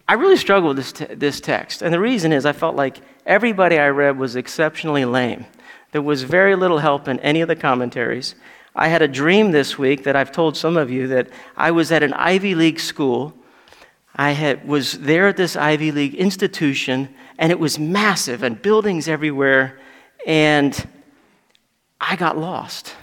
I 0.08 0.14
really 0.14 0.36
struggle 0.36 0.68
with 0.68 0.78
this, 0.78 0.92
te- 0.92 1.14
this 1.14 1.40
text. 1.40 1.82
And 1.82 1.92
the 1.92 2.00
reason 2.00 2.32
is 2.32 2.46
I 2.46 2.52
felt 2.52 2.76
like 2.76 2.98
everybody 3.26 3.78
I 3.78 3.88
read 3.88 4.18
was 4.18 4.36
exceptionally 4.36 5.04
lame. 5.04 5.44
There 5.92 6.02
was 6.02 6.22
very 6.22 6.56
little 6.56 6.78
help 6.78 7.08
in 7.08 7.20
any 7.20 7.42
of 7.42 7.48
the 7.48 7.56
commentaries. 7.56 8.34
I 8.74 8.88
had 8.88 9.02
a 9.02 9.08
dream 9.08 9.52
this 9.52 9.78
week 9.78 10.04
that 10.04 10.16
I've 10.16 10.32
told 10.32 10.56
some 10.56 10.76
of 10.76 10.90
you 10.90 11.06
that 11.08 11.28
I 11.56 11.70
was 11.70 11.92
at 11.92 12.02
an 12.02 12.12
Ivy 12.12 12.54
League 12.54 12.80
school. 12.80 13.32
I 14.16 14.32
had, 14.32 14.66
was 14.66 14.98
there 15.00 15.28
at 15.28 15.36
this 15.36 15.56
Ivy 15.56 15.92
League 15.92 16.14
institution, 16.14 17.08
and 17.38 17.52
it 17.52 17.58
was 17.58 17.78
massive 17.78 18.42
and 18.42 18.60
buildings 18.60 19.06
everywhere. 19.08 19.78
And 20.26 20.88
I 22.00 22.16
got 22.16 22.36
lost. 22.36 22.94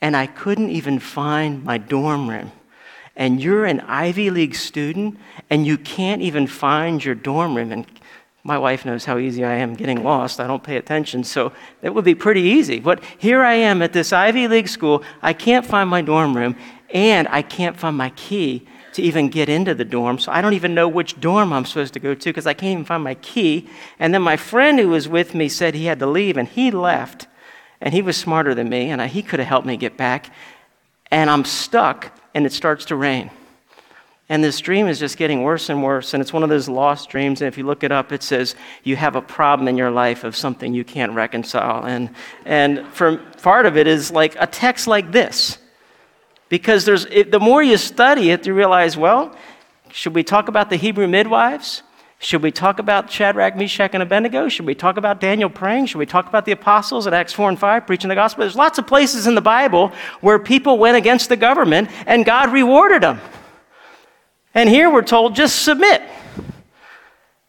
And 0.00 0.16
I 0.16 0.26
couldn't 0.26 0.70
even 0.70 0.98
find 0.98 1.64
my 1.64 1.78
dorm 1.78 2.28
room. 2.28 2.52
and 3.14 3.42
you're 3.42 3.66
an 3.66 3.80
Ivy 3.80 4.30
League 4.30 4.54
student 4.54 5.18
and 5.50 5.66
you 5.66 5.76
can't 5.76 6.22
even 6.22 6.46
find 6.46 7.04
your 7.04 7.14
dorm 7.14 7.54
room. 7.56 7.84
My 8.44 8.58
wife 8.58 8.84
knows 8.84 9.04
how 9.04 9.18
easy 9.18 9.44
I 9.44 9.54
am 9.54 9.74
getting 9.74 10.02
lost. 10.02 10.40
I 10.40 10.48
don't 10.48 10.64
pay 10.64 10.76
attention, 10.76 11.22
so 11.22 11.52
it 11.80 11.94
would 11.94 12.04
be 12.04 12.16
pretty 12.16 12.40
easy. 12.40 12.80
But 12.80 13.02
here 13.18 13.42
I 13.42 13.54
am 13.54 13.82
at 13.82 13.92
this 13.92 14.12
Ivy 14.12 14.48
League 14.48 14.68
school. 14.68 15.04
I 15.22 15.32
can't 15.32 15.64
find 15.64 15.88
my 15.88 16.02
dorm 16.02 16.36
room, 16.36 16.56
and 16.92 17.28
I 17.28 17.42
can't 17.42 17.78
find 17.78 17.96
my 17.96 18.10
key 18.10 18.66
to 18.94 19.02
even 19.02 19.28
get 19.28 19.48
into 19.48 19.74
the 19.74 19.84
dorm. 19.84 20.18
So 20.18 20.32
I 20.32 20.40
don't 20.40 20.54
even 20.54 20.74
know 20.74 20.88
which 20.88 21.20
dorm 21.20 21.52
I'm 21.52 21.64
supposed 21.64 21.94
to 21.94 22.00
go 22.00 22.14
to 22.14 22.28
because 22.30 22.46
I 22.46 22.52
can't 22.52 22.72
even 22.72 22.84
find 22.84 23.04
my 23.04 23.14
key. 23.14 23.68
And 24.00 24.12
then 24.12 24.22
my 24.22 24.36
friend 24.36 24.78
who 24.78 24.88
was 24.88 25.08
with 25.08 25.34
me 25.34 25.48
said 25.48 25.74
he 25.74 25.86
had 25.86 26.00
to 26.00 26.06
leave, 26.06 26.36
and 26.36 26.48
he 26.48 26.72
left. 26.72 27.28
And 27.80 27.94
he 27.94 28.02
was 28.02 28.16
smarter 28.16 28.56
than 28.56 28.68
me, 28.68 28.90
and 28.90 29.00
he 29.02 29.22
could 29.22 29.38
have 29.38 29.48
helped 29.48 29.66
me 29.68 29.76
get 29.76 29.96
back. 29.96 30.30
And 31.12 31.30
I'm 31.30 31.44
stuck, 31.44 32.18
and 32.34 32.44
it 32.44 32.52
starts 32.52 32.86
to 32.86 32.96
rain. 32.96 33.30
And 34.28 34.42
this 34.42 34.60
dream 34.60 34.86
is 34.86 34.98
just 34.98 35.18
getting 35.18 35.42
worse 35.42 35.68
and 35.68 35.82
worse. 35.82 36.14
And 36.14 36.20
it's 36.20 36.32
one 36.32 36.42
of 36.42 36.48
those 36.48 36.68
lost 36.68 37.10
dreams. 37.10 37.42
And 37.42 37.48
if 37.48 37.58
you 37.58 37.64
look 37.64 37.84
it 37.84 37.92
up, 37.92 38.12
it 38.12 38.22
says 38.22 38.54
you 38.84 38.96
have 38.96 39.16
a 39.16 39.20
problem 39.20 39.68
in 39.68 39.76
your 39.76 39.90
life 39.90 40.24
of 40.24 40.36
something 40.36 40.72
you 40.72 40.84
can't 40.84 41.12
reconcile. 41.12 41.84
And, 41.84 42.10
and 42.44 42.86
for 42.88 43.18
part 43.42 43.66
of 43.66 43.76
it 43.76 43.86
is 43.86 44.10
like 44.10 44.36
a 44.38 44.46
text 44.46 44.86
like 44.86 45.12
this 45.12 45.58
because 46.48 46.84
there's, 46.84 47.06
it, 47.06 47.30
the 47.30 47.40
more 47.40 47.62
you 47.62 47.76
study 47.76 48.30
it, 48.30 48.46
you 48.46 48.54
realize, 48.54 48.96
well, 48.96 49.36
should 49.90 50.14
we 50.14 50.22
talk 50.22 50.48
about 50.48 50.70
the 50.70 50.76
Hebrew 50.76 51.06
midwives? 51.08 51.82
Should 52.18 52.42
we 52.42 52.52
talk 52.52 52.78
about 52.78 53.10
Shadrach, 53.10 53.56
Meshach, 53.56 53.90
and 53.94 54.02
Abednego? 54.02 54.48
Should 54.48 54.64
we 54.64 54.76
talk 54.76 54.96
about 54.96 55.20
Daniel 55.20 55.50
praying? 55.50 55.86
Should 55.86 55.98
we 55.98 56.06
talk 56.06 56.28
about 56.28 56.44
the 56.44 56.52
apostles 56.52 57.08
at 57.08 57.12
Acts 57.12 57.32
4 57.32 57.48
and 57.48 57.58
5 57.58 57.84
preaching 57.84 58.08
the 58.08 58.14
gospel? 58.14 58.42
There's 58.42 58.54
lots 58.54 58.78
of 58.78 58.86
places 58.86 59.26
in 59.26 59.34
the 59.34 59.40
Bible 59.40 59.92
where 60.20 60.38
people 60.38 60.78
went 60.78 60.96
against 60.96 61.28
the 61.28 61.36
government 61.36 61.90
and 62.06 62.24
God 62.24 62.52
rewarded 62.52 63.02
them. 63.02 63.20
And 64.54 64.68
here 64.68 64.90
we're 64.90 65.02
told 65.02 65.34
just 65.34 65.62
submit. 65.62 66.02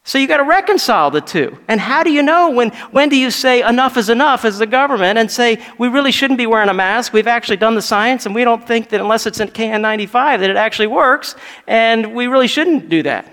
So 0.05 0.17
you 0.17 0.27
got 0.27 0.37
to 0.37 0.43
reconcile 0.43 1.11
the 1.11 1.21
two. 1.21 1.57
And 1.69 1.79
how 1.79 2.03
do 2.03 2.11
you 2.11 2.21
know 2.21 2.49
when, 2.49 2.71
when 2.91 3.07
do 3.07 3.17
you 3.17 3.31
say 3.31 3.67
enough 3.67 3.95
is 3.95 4.09
enough 4.09 4.43
as 4.43 4.59
the 4.59 4.65
government 4.65 5.17
and 5.17 5.31
say 5.31 5.65
we 5.77 5.87
really 5.87 6.11
shouldn't 6.11 6.37
be 6.37 6.45
wearing 6.45 6.67
a 6.67 6.73
mask? 6.73 7.13
We've 7.13 7.27
actually 7.27 7.57
done 7.57 7.75
the 7.75 7.81
science 7.81 8.25
and 8.25 8.35
we 8.35 8.43
don't 8.43 8.65
think 8.67 8.89
that 8.89 8.99
unless 8.99 9.25
it's 9.25 9.39
in 9.39 9.47
KN95 9.47 10.39
that 10.39 10.49
it 10.49 10.57
actually 10.57 10.87
works 10.87 11.35
and 11.67 12.13
we 12.13 12.27
really 12.27 12.47
shouldn't 12.47 12.89
do 12.89 13.03
that. 13.03 13.29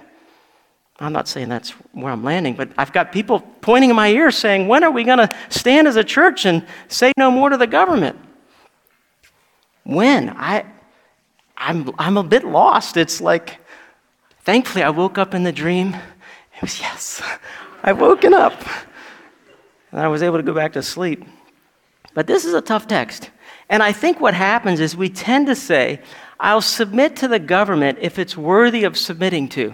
I'm 1.00 1.12
not 1.12 1.26
saying 1.26 1.48
that's 1.48 1.70
where 1.92 2.12
I'm 2.12 2.22
landing, 2.22 2.54
but 2.54 2.68
I've 2.76 2.92
got 2.92 3.10
people 3.10 3.40
pointing 3.62 3.90
in 3.90 3.96
my 3.96 4.08
ear 4.08 4.30
saying, 4.30 4.68
when 4.68 4.84
are 4.84 4.90
we 4.90 5.02
going 5.02 5.18
to 5.18 5.34
stand 5.48 5.88
as 5.88 5.96
a 5.96 6.04
church 6.04 6.44
and 6.44 6.64
say 6.88 7.12
no 7.16 7.30
more 7.30 7.48
to 7.48 7.56
the 7.56 7.66
government? 7.66 8.18
When? 9.82 10.28
I, 10.30 10.66
I'm, 11.60 11.92
I'm 11.98 12.16
a 12.16 12.24
bit 12.24 12.44
lost. 12.44 12.96
It's 12.96 13.20
like, 13.20 13.58
thankfully, 14.40 14.82
I 14.82 14.90
woke 14.90 15.18
up 15.18 15.34
in 15.34 15.44
the 15.44 15.52
dream 15.52 15.94
it 16.60 16.64
was, 16.64 16.78
yes, 16.78 17.22
I've 17.82 17.98
woken 17.98 18.34
up. 18.34 18.52
And 19.90 20.00
I 20.00 20.08
was 20.08 20.22
able 20.22 20.36
to 20.36 20.42
go 20.42 20.52
back 20.52 20.74
to 20.74 20.82
sleep. 20.82 21.24
But 22.12 22.26
this 22.26 22.44
is 22.44 22.52
a 22.52 22.60
tough 22.60 22.86
text. 22.86 23.30
And 23.70 23.82
I 23.82 23.92
think 23.92 24.20
what 24.20 24.34
happens 24.34 24.78
is 24.78 24.94
we 24.94 25.08
tend 25.08 25.46
to 25.46 25.54
say, 25.54 26.02
I'll 26.38 26.60
submit 26.60 27.16
to 27.16 27.28
the 27.28 27.38
government 27.38 27.98
if 28.02 28.18
it's 28.18 28.36
worthy 28.36 28.84
of 28.84 28.98
submitting 28.98 29.48
to. 29.50 29.72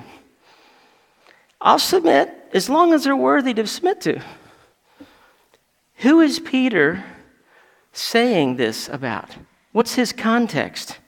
I'll 1.61 1.81
submit 1.81 2.33
as 2.52 2.69
long 2.69 2.93
as 2.93 3.02
they're 3.02 3.16
worthy 3.16 3.52
to 3.55 3.66
submit 3.66 4.00
to. 4.02 4.23
Who 5.97 6.21
is 6.21 6.38
Peter 6.38 7.05
saying 7.93 8.57
this 8.57 8.88
about? 8.88 9.35
What's 9.73 9.95
his 9.95 10.12
context? 10.12 10.99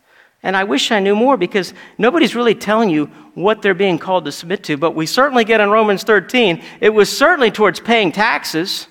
And 0.42 0.57
I 0.57 0.64
wish 0.64 0.92
I 0.92 1.00
knew 1.00 1.16
more 1.16 1.37
because 1.37 1.75
nobody's 1.99 2.37
really 2.37 2.54
telling 2.54 2.90
you 2.90 3.07
what 3.35 3.61
they're 3.61 3.75
being 3.75 3.99
called 3.99 4.25
to 4.26 4.33
submit 4.33 4.62
to, 4.64 4.76
but 4.76 4.92
we 4.92 5.04
certainly 5.07 5.45
get 5.45 5.61
in 5.61 5.71
Romans 5.71 6.04
13, 6.04 6.62
it 6.80 6.90
was 6.90 7.16
certainly 7.16 7.50
towards 7.50 7.80
paying 7.80 8.12
taxes, 8.12 8.87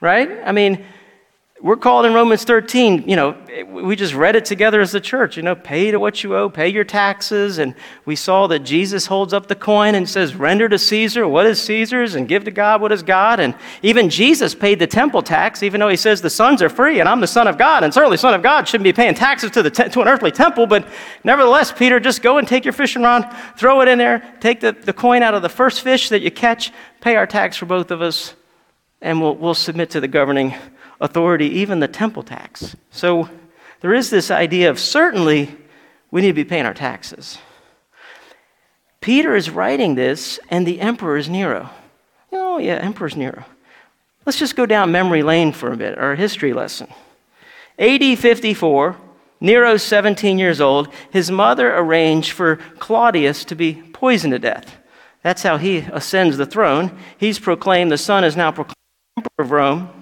right? 0.00 0.30
I 0.44 0.52
mean, 0.52 0.84
we're 1.60 1.76
called 1.76 2.06
in 2.06 2.14
Romans 2.14 2.44
13, 2.44 3.08
you 3.08 3.16
know, 3.16 3.36
we 3.66 3.96
just 3.96 4.14
read 4.14 4.36
it 4.36 4.44
together 4.44 4.80
as 4.80 4.94
a 4.94 5.00
church, 5.00 5.36
you 5.36 5.42
know, 5.42 5.56
pay 5.56 5.90
to 5.90 5.98
what 5.98 6.22
you 6.22 6.36
owe, 6.36 6.48
pay 6.48 6.68
your 6.68 6.84
taxes. 6.84 7.58
And 7.58 7.74
we 8.04 8.14
saw 8.14 8.46
that 8.46 8.60
Jesus 8.60 9.06
holds 9.06 9.32
up 9.32 9.48
the 9.48 9.56
coin 9.56 9.96
and 9.96 10.08
says, 10.08 10.36
render 10.36 10.68
to 10.68 10.78
Caesar 10.78 11.26
what 11.26 11.46
is 11.46 11.60
Caesar's 11.62 12.14
and 12.14 12.28
give 12.28 12.44
to 12.44 12.52
God 12.52 12.80
what 12.80 12.92
is 12.92 13.02
God. 13.02 13.40
And 13.40 13.56
even 13.82 14.08
Jesus 14.08 14.54
paid 14.54 14.78
the 14.78 14.86
temple 14.86 15.20
tax, 15.20 15.64
even 15.64 15.80
though 15.80 15.88
he 15.88 15.96
says 15.96 16.22
the 16.22 16.30
sons 16.30 16.62
are 16.62 16.68
free 16.68 17.00
and 17.00 17.08
I'm 17.08 17.20
the 17.20 17.26
son 17.26 17.48
of 17.48 17.58
God. 17.58 17.82
And 17.82 17.92
certainly, 17.92 18.18
son 18.18 18.34
of 18.34 18.42
God 18.42 18.68
shouldn't 18.68 18.84
be 18.84 18.92
paying 18.92 19.14
taxes 19.14 19.50
to, 19.52 19.62
the 19.62 19.70
te- 19.70 19.88
to 19.88 20.00
an 20.00 20.06
earthly 20.06 20.30
temple. 20.30 20.68
But 20.68 20.86
nevertheless, 21.24 21.72
Peter, 21.72 21.98
just 21.98 22.22
go 22.22 22.38
and 22.38 22.46
take 22.46 22.64
your 22.64 22.72
fishing 22.72 23.02
rod, 23.02 23.34
throw 23.56 23.80
it 23.80 23.88
in 23.88 23.98
there, 23.98 24.36
take 24.38 24.60
the, 24.60 24.72
the 24.72 24.92
coin 24.92 25.24
out 25.24 25.34
of 25.34 25.42
the 25.42 25.48
first 25.48 25.80
fish 25.80 26.08
that 26.10 26.22
you 26.22 26.30
catch, 26.30 26.72
pay 27.00 27.16
our 27.16 27.26
tax 27.26 27.56
for 27.56 27.66
both 27.66 27.90
of 27.90 28.00
us, 28.00 28.34
and 29.00 29.20
we'll, 29.20 29.34
we'll 29.34 29.54
submit 29.54 29.90
to 29.90 30.00
the 30.00 30.08
governing 30.08 30.54
authority, 31.00 31.46
even 31.46 31.80
the 31.80 31.88
temple 31.88 32.22
tax. 32.22 32.76
So 32.90 33.28
there 33.80 33.94
is 33.94 34.10
this 34.10 34.30
idea 34.30 34.70
of 34.70 34.78
certainly 34.78 35.56
we 36.10 36.20
need 36.20 36.28
to 36.28 36.32
be 36.34 36.44
paying 36.44 36.66
our 36.66 36.74
taxes. 36.74 37.38
Peter 39.00 39.36
is 39.36 39.50
writing 39.50 39.94
this, 39.94 40.40
and 40.50 40.66
the 40.66 40.80
emperor 40.80 41.16
is 41.16 41.28
Nero. 41.28 41.70
Oh, 42.32 42.58
yeah, 42.58 42.74
Emperor's 42.74 43.16
Nero. 43.16 43.44
Let's 44.26 44.38
just 44.38 44.56
go 44.56 44.66
down 44.66 44.92
memory 44.92 45.22
lane 45.22 45.52
for 45.52 45.72
a 45.72 45.76
bit, 45.76 45.96
our 45.96 46.14
history 46.14 46.52
lesson. 46.52 46.88
AD 47.78 48.18
54, 48.18 48.96
Nero's 49.40 49.82
17 49.82 50.38
years 50.38 50.60
old. 50.60 50.92
His 51.10 51.30
mother 51.30 51.74
arranged 51.74 52.32
for 52.32 52.56
Claudius 52.78 53.44
to 53.44 53.54
be 53.54 53.74
poisoned 53.92 54.32
to 54.32 54.38
death. 54.38 54.76
That's 55.22 55.42
how 55.42 55.56
he 55.56 55.78
ascends 55.78 56.36
the 56.36 56.46
throne. 56.46 56.98
He's 57.18 57.38
proclaimed, 57.38 57.92
the 57.92 57.98
son 57.98 58.24
is 58.24 58.36
now 58.36 58.50
proclaimed 58.50 58.74
emperor 59.16 59.44
of 59.44 59.50
Rome. 59.50 59.97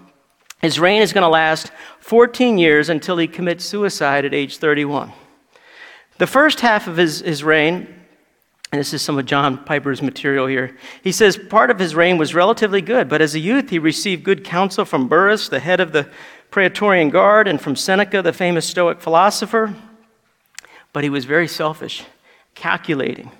His 0.67 0.81
reign 0.81 1.01
is 1.01 1.13
going 1.13 1.23
to 1.23 1.29
last 1.29 1.71
14 2.01 2.59
years 2.59 2.89
until 2.89 3.19
he 3.19 3.29
commits 3.29 3.65
suicide 3.65 4.25
at 4.25 4.35
age 4.35 4.59
31. 4.59 5.13
The 6.19 6.27
first 6.27 6.59
half 6.59 6.89
of 6.89 6.97
his, 6.97 7.21
his 7.21 7.45
reign, 7.45 7.87
and 8.73 8.81
this 8.81 8.93
is 8.93 9.01
some 9.01 9.17
of 9.17 9.27
John 9.27 9.65
Piper's 9.65 10.03
material 10.03 10.49
here, 10.49 10.77
he 11.05 11.13
says 11.13 11.39
part 11.39 11.71
of 11.71 11.79
his 11.79 11.95
reign 11.95 12.19
was 12.19 12.35
relatively 12.35 12.81
good, 12.81 13.09
but 13.09 13.23
as 13.23 13.37
a 13.37 13.39
youth 13.39 13.71
he 13.71 13.79
received 13.79 14.25
good 14.25 14.43
counsel 14.43 14.85
from 14.85 15.07
Burrus, 15.07 15.49
the 15.49 15.61
head 15.61 15.79
of 15.79 15.93
the 15.93 16.11
Praetorian 16.51 17.11
Guard, 17.11 17.47
and 17.47 17.61
from 17.61 17.77
Seneca, 17.77 18.21
the 18.21 18.33
famous 18.33 18.67
Stoic 18.67 19.01
philosopher. 19.01 19.73
But 20.93 21.05
he 21.05 21.11
was 21.11 21.27
very 21.27 21.47
selfish, 21.47 22.03
calculating 22.57 23.31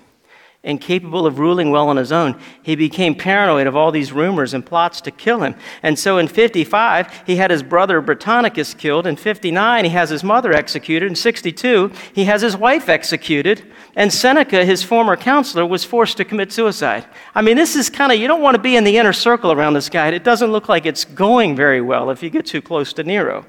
incapable 0.63 1.25
of 1.25 1.39
ruling 1.39 1.71
well 1.71 1.87
on 1.87 1.97
his 1.97 2.11
own, 2.11 2.39
he 2.61 2.75
became 2.75 3.15
paranoid 3.15 3.67
of 3.67 3.75
all 3.75 3.91
these 3.91 4.11
rumors 4.11 4.53
and 4.53 4.65
plots 4.65 4.99
to 5.01 5.11
kill 5.11 5.41
him. 5.41 5.55
And 5.81 5.97
so 5.97 6.17
in 6.17 6.27
55, 6.27 7.23
he 7.25 7.37
had 7.37 7.51
his 7.51 7.63
brother 7.63 8.01
Britannicus 8.01 8.77
killed. 8.77 9.07
In 9.07 9.15
59, 9.15 9.85
he 9.85 9.91
has 9.91 10.09
his 10.09 10.23
mother 10.23 10.51
executed. 10.51 11.07
In 11.07 11.15
62, 11.15 11.91
he 12.13 12.25
has 12.25 12.41
his 12.41 12.57
wife 12.57 12.89
executed. 12.89 13.71
And 13.95 14.11
Seneca, 14.11 14.65
his 14.65 14.83
former 14.83 15.15
counselor, 15.15 15.65
was 15.65 15.83
forced 15.83 16.17
to 16.17 16.25
commit 16.25 16.51
suicide. 16.51 17.05
I 17.33 17.41
mean, 17.41 17.55
this 17.55 17.75
is 17.75 17.89
kind 17.89 18.11
of, 18.11 18.19
you 18.19 18.27
don't 18.27 18.41
want 18.41 18.55
to 18.55 18.61
be 18.61 18.75
in 18.75 18.83
the 18.83 18.97
inner 18.97 19.13
circle 19.13 19.51
around 19.51 19.73
this 19.73 19.89
guy. 19.89 20.09
It 20.09 20.23
doesn't 20.23 20.51
look 20.51 20.67
like 20.67 20.85
it's 20.85 21.05
going 21.05 21.55
very 21.55 21.81
well 21.81 22.09
if 22.09 22.21
you 22.21 22.29
get 22.29 22.45
too 22.45 22.61
close 22.61 22.93
to 22.93 23.03
Nero. 23.03 23.45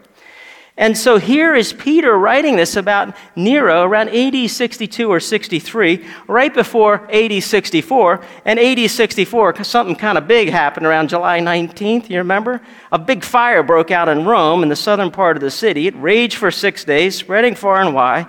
And 0.78 0.96
so 0.96 1.18
here 1.18 1.56
is 1.56 1.72
Peter 1.72 2.16
writing 2.16 2.54
this 2.54 2.76
about 2.76 3.16
Nero 3.34 3.82
around 3.82 4.10
AD 4.10 4.48
62 4.48 5.10
or 5.10 5.18
63, 5.18 6.06
right 6.28 6.54
before 6.54 7.04
AD 7.12 7.42
64. 7.42 8.24
And 8.44 8.60
AD 8.60 8.88
64, 8.88 9.64
something 9.64 9.96
kind 9.96 10.16
of 10.16 10.28
big 10.28 10.50
happened 10.50 10.86
around 10.86 11.08
July 11.08 11.40
19th, 11.40 12.08
you 12.08 12.18
remember? 12.18 12.60
A 12.92 12.98
big 12.98 13.24
fire 13.24 13.64
broke 13.64 13.90
out 13.90 14.08
in 14.08 14.24
Rome 14.24 14.62
in 14.62 14.68
the 14.68 14.76
southern 14.76 15.10
part 15.10 15.36
of 15.36 15.40
the 15.40 15.50
city. 15.50 15.88
It 15.88 15.96
raged 15.96 16.36
for 16.36 16.52
six 16.52 16.84
days, 16.84 17.16
spreading 17.16 17.56
far 17.56 17.82
and 17.82 17.92
wide. 17.92 18.28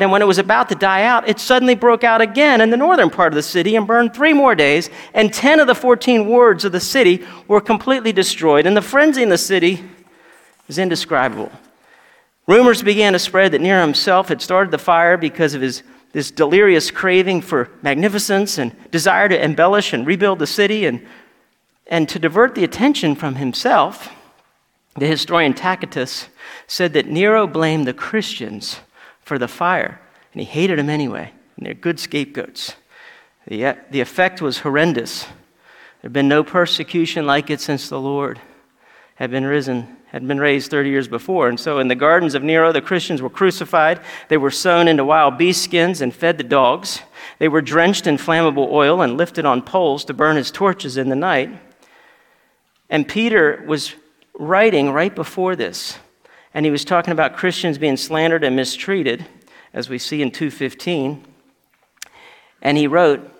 And 0.00 0.12
when 0.12 0.22
it 0.22 0.28
was 0.28 0.38
about 0.38 0.68
to 0.68 0.76
die 0.76 1.02
out, 1.02 1.28
it 1.28 1.40
suddenly 1.40 1.74
broke 1.74 2.04
out 2.04 2.20
again 2.20 2.60
in 2.60 2.70
the 2.70 2.76
northern 2.76 3.10
part 3.10 3.32
of 3.32 3.36
the 3.36 3.42
city 3.42 3.74
and 3.74 3.84
burned 3.84 4.14
three 4.14 4.32
more 4.32 4.54
days. 4.54 4.90
And 5.12 5.34
10 5.34 5.58
of 5.58 5.66
the 5.66 5.74
14 5.74 6.28
wards 6.28 6.64
of 6.64 6.70
the 6.70 6.78
city 6.78 7.26
were 7.48 7.60
completely 7.60 8.12
destroyed. 8.12 8.64
And 8.64 8.76
the 8.76 8.80
frenzy 8.80 9.24
in 9.24 9.28
the 9.28 9.36
city 9.36 9.82
is 10.68 10.78
indescribable. 10.78 11.50
Rumors 12.50 12.82
began 12.82 13.12
to 13.12 13.20
spread 13.20 13.52
that 13.52 13.60
Nero 13.60 13.80
himself 13.80 14.26
had 14.26 14.42
started 14.42 14.72
the 14.72 14.78
fire 14.78 15.16
because 15.16 15.54
of 15.54 15.62
his 15.62 15.84
this 16.10 16.32
delirious 16.32 16.90
craving 16.90 17.42
for 17.42 17.70
magnificence 17.80 18.58
and 18.58 18.74
desire 18.90 19.28
to 19.28 19.40
embellish 19.40 19.92
and 19.92 20.04
rebuild 20.04 20.40
the 20.40 20.48
city 20.48 20.84
and, 20.84 21.06
and 21.86 22.08
to 22.08 22.18
divert 22.18 22.56
the 22.56 22.64
attention 22.64 23.14
from 23.14 23.36
himself. 23.36 24.12
The 24.96 25.06
historian 25.06 25.54
Tacitus 25.54 26.26
said 26.66 26.92
that 26.94 27.06
Nero 27.06 27.46
blamed 27.46 27.86
the 27.86 27.94
Christians 27.94 28.80
for 29.20 29.38
the 29.38 29.46
fire, 29.46 30.00
and 30.32 30.40
he 30.40 30.44
hated 30.44 30.80
them 30.80 30.90
anyway, 30.90 31.32
and 31.56 31.66
they're 31.66 31.74
good 31.74 32.00
scapegoats. 32.00 32.74
The, 33.46 33.76
the 33.92 34.00
effect 34.00 34.42
was 34.42 34.58
horrendous. 34.58 35.22
There 35.22 36.08
had 36.08 36.12
been 36.12 36.26
no 36.26 36.42
persecution 36.42 37.26
like 37.26 37.48
it 37.48 37.60
since 37.60 37.88
the 37.88 38.00
Lord 38.00 38.40
had 39.14 39.30
been 39.30 39.46
risen 39.46 39.96
had 40.12 40.26
been 40.26 40.40
raised 40.40 40.70
30 40.70 40.90
years 40.90 41.08
before. 41.08 41.48
And 41.48 41.58
so 41.58 41.78
in 41.78 41.88
the 41.88 41.94
gardens 41.94 42.34
of 42.34 42.42
Nero, 42.42 42.72
the 42.72 42.80
Christians 42.80 43.22
were 43.22 43.30
crucified. 43.30 44.00
They 44.28 44.36
were 44.36 44.50
sewn 44.50 44.88
into 44.88 45.04
wild 45.04 45.38
beast 45.38 45.62
skins 45.62 46.00
and 46.00 46.12
fed 46.12 46.38
to 46.38 46.44
dogs. 46.44 47.00
They 47.38 47.48
were 47.48 47.62
drenched 47.62 48.06
in 48.06 48.16
flammable 48.16 48.70
oil 48.70 49.02
and 49.02 49.16
lifted 49.16 49.44
on 49.44 49.62
poles 49.62 50.04
to 50.06 50.14
burn 50.14 50.36
as 50.36 50.50
torches 50.50 50.96
in 50.96 51.08
the 51.08 51.16
night. 51.16 51.50
And 52.88 53.06
Peter 53.06 53.62
was 53.66 53.94
writing 54.34 54.90
right 54.90 55.14
before 55.14 55.54
this. 55.54 55.96
And 56.52 56.66
he 56.66 56.72
was 56.72 56.84
talking 56.84 57.12
about 57.12 57.36
Christians 57.36 57.78
being 57.78 57.96
slandered 57.96 58.42
and 58.42 58.56
mistreated, 58.56 59.26
as 59.72 59.88
we 59.88 59.98
see 59.98 60.22
in 60.22 60.32
215. 60.32 61.24
And 62.62 62.76
he 62.76 62.88
wrote, 62.88 63.30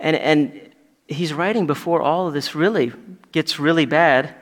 and, 0.00 0.16
and 0.16 0.72
he's 1.06 1.34
writing 1.34 1.66
before 1.66 2.00
all 2.00 2.26
of 2.26 2.32
this 2.32 2.54
really 2.54 2.92
gets 3.32 3.58
really 3.58 3.84
bad. 3.84 4.34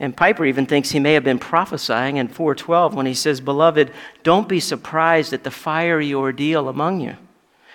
And 0.00 0.16
Piper 0.16 0.46
even 0.46 0.64
thinks 0.64 0.90
he 0.90 0.98
may 0.98 1.12
have 1.12 1.24
been 1.24 1.38
prophesying 1.38 2.16
in 2.16 2.28
412 2.28 2.94
when 2.94 3.04
he 3.04 3.12
says, 3.12 3.42
Beloved, 3.42 3.92
don't 4.22 4.48
be 4.48 4.58
surprised 4.58 5.34
at 5.34 5.44
the 5.44 5.50
fiery 5.50 6.14
ordeal 6.14 6.70
among 6.70 7.00
you, 7.00 7.16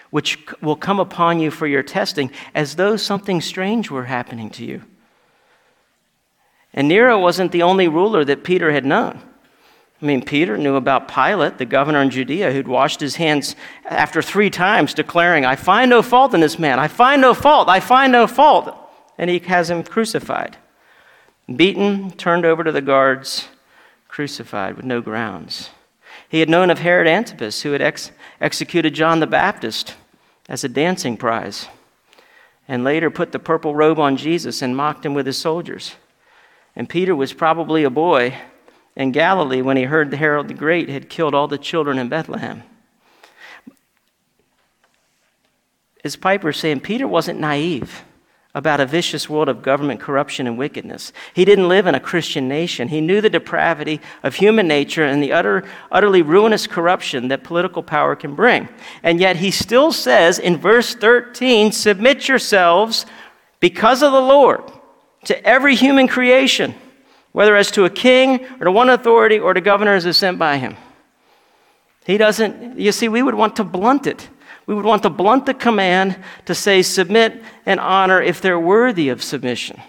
which 0.10 0.40
will 0.60 0.76
come 0.76 1.00
upon 1.00 1.40
you 1.40 1.52
for 1.52 1.68
your 1.68 1.84
testing, 1.84 2.32
as 2.56 2.78
though 2.78 2.98
something 2.98 3.42
strange 3.42 3.92
were 3.92 4.06
happening 4.06 4.50
to 4.50 4.66
you. 4.66 4.82
And 6.74 6.88
Nero 6.88 7.20
wasn't 7.20 7.52
the 7.52 7.62
only 7.62 7.88
ruler 7.88 8.26
that 8.26 8.44
Peter 8.44 8.72
had 8.72 8.86
known. 8.86 9.22
I 10.02 10.06
mean, 10.06 10.26
Peter 10.26 10.58
knew 10.58 10.76
about 10.76 11.08
Pilate, 11.08 11.60
the 11.60 11.66
governor 11.66 12.02
in 12.02 12.10
Judea, 12.10 12.52
who'd 12.52 12.68
washed 12.68 13.00
his 13.00 13.16
hands 13.16 13.56
after 13.86 14.22
three 14.24 14.50
times, 14.50 14.96
declaring, 14.96 15.46
I 15.46 15.56
find 15.56 15.92
no 15.92 16.02
fault 16.02 16.34
in 16.34 16.42
this 16.42 16.60
man. 16.60 16.80
I 16.80 16.88
find 16.88 17.22
no 17.22 17.36
fault. 17.36 17.70
I 17.70 17.80
find 17.80 18.12
no 18.12 18.26
fault. 18.26 18.76
And 19.18 19.30
he 19.30 19.40
has 19.40 19.70
him 19.70 19.84
crucified 19.84 20.58
beaten, 21.54 22.12
turned 22.12 22.46
over 22.46 22.64
to 22.64 22.72
the 22.72 22.82
guards, 22.82 23.48
crucified 24.08 24.76
with 24.76 24.86
no 24.86 25.02
grounds. 25.02 25.70
He 26.30 26.40
had 26.40 26.50
known 26.50 26.70
of 26.70 26.80
Herod 26.80 27.08
Antipas, 27.08 27.62
who 27.62 27.72
had 27.72 27.82
ex- 27.82 28.12
executed 28.42 28.94
John 28.94 29.20
the 29.20 29.28
Baptist 29.28 29.96
as 30.50 30.64
a 30.64 30.70
dancing 30.70 31.18
prize, 31.18 31.68
and 32.68 32.84
later 32.84 33.12
put 33.12 33.32
the 33.32 33.40
purple 33.40 33.76
robe 33.76 34.00
on 34.00 34.18
Jesus 34.18 34.62
and 34.62 34.76
mocked 34.76 35.06
him 35.06 35.14
with 35.14 35.26
his 35.26 35.38
soldiers. 35.38 35.96
And 36.76 36.90
Peter 36.90 37.16
was 37.16 37.34
probably 37.34 37.84
a 37.84 37.90
boy 37.90 38.38
in 38.96 39.12
Galilee 39.12 39.62
when 39.62 39.78
he 39.78 39.84
heard 39.84 40.12
that 40.12 40.18
Herod 40.18 40.48
the 40.48 40.54
Great 40.54 40.90
had 40.90 41.10
killed 41.10 41.36
all 41.36 41.48
the 41.48 41.58
children 41.58 42.00
in 42.00 42.10
Bethlehem. 42.10 42.64
As 46.04 46.16
Piper 46.16 46.54
saying, 46.54 46.82
Peter 46.82 47.08
wasn't 47.08 47.40
naive 47.40 48.04
about 48.56 48.80
a 48.80 48.86
vicious 48.86 49.30
world 49.30 49.50
of 49.50 49.62
government 49.62 50.00
corruption 50.00 50.48
and 50.48 50.58
wickedness. 50.58 51.12
He 51.34 51.44
didn't 51.44 51.68
live 51.68 51.88
in 51.88 51.94
a 51.94 52.00
Christian 52.00 52.48
nation. 52.48 52.88
He 52.88 53.02
knew 53.02 53.20
the 53.20 53.30
depravity 53.30 54.00
of 54.24 54.36
human 54.36 54.66
nature 54.66 55.04
and 55.04 55.22
the 55.22 55.34
utter, 55.34 55.66
utterly 55.92 56.22
ruinous 56.22 56.66
corruption 56.66 57.28
that 57.28 57.44
political 57.44 57.84
power 57.84 58.16
can 58.16 58.34
bring. 58.34 58.70
And 59.04 59.20
yet 59.20 59.36
he 59.36 59.52
still 59.52 59.92
says 59.92 60.40
in 60.40 60.56
verse 60.56 60.96
13, 60.96 61.74
Submit 61.74 62.30
yourselves 62.30 63.06
because 63.60 64.02
of 64.02 64.14
the 64.14 64.22
Lord 64.22 64.64
to 65.26 65.46
every 65.46 65.76
human 65.76 66.08
creation, 66.08 66.76
whether 67.34 67.58
as 67.58 67.70
to 67.72 67.84
a 67.84 67.90
king 67.90 68.46
or 68.62 68.66
to 68.66 68.72
one 68.72 68.90
authority 68.90 69.38
or 69.38 69.54
to 69.54 69.60
governors 69.60 70.06
as 70.06 70.16
sent 70.16 70.40
by 70.40 70.58
him. 70.58 70.78
He 72.06 72.18
doesn't, 72.18 72.80
you 72.80 72.94
see, 72.94 73.10
we 73.10 73.22
would 73.22 73.36
want 73.36 73.58
to 73.58 73.66
blunt 73.66 74.08
it. 74.08 74.30
We 74.68 74.74
would 74.74 74.86
want 74.86 75.04
to 75.04 75.10
blunt 75.10 75.46
the 75.46 75.54
command 75.54 76.18
to 76.46 76.56
say, 76.56 76.82
submit 76.82 77.44
and 77.66 77.80
honor 77.80 78.22
if 78.22 78.42
they're 78.42 78.60
worthy 78.60 79.10
of 79.10 79.24
submission. 79.24 79.80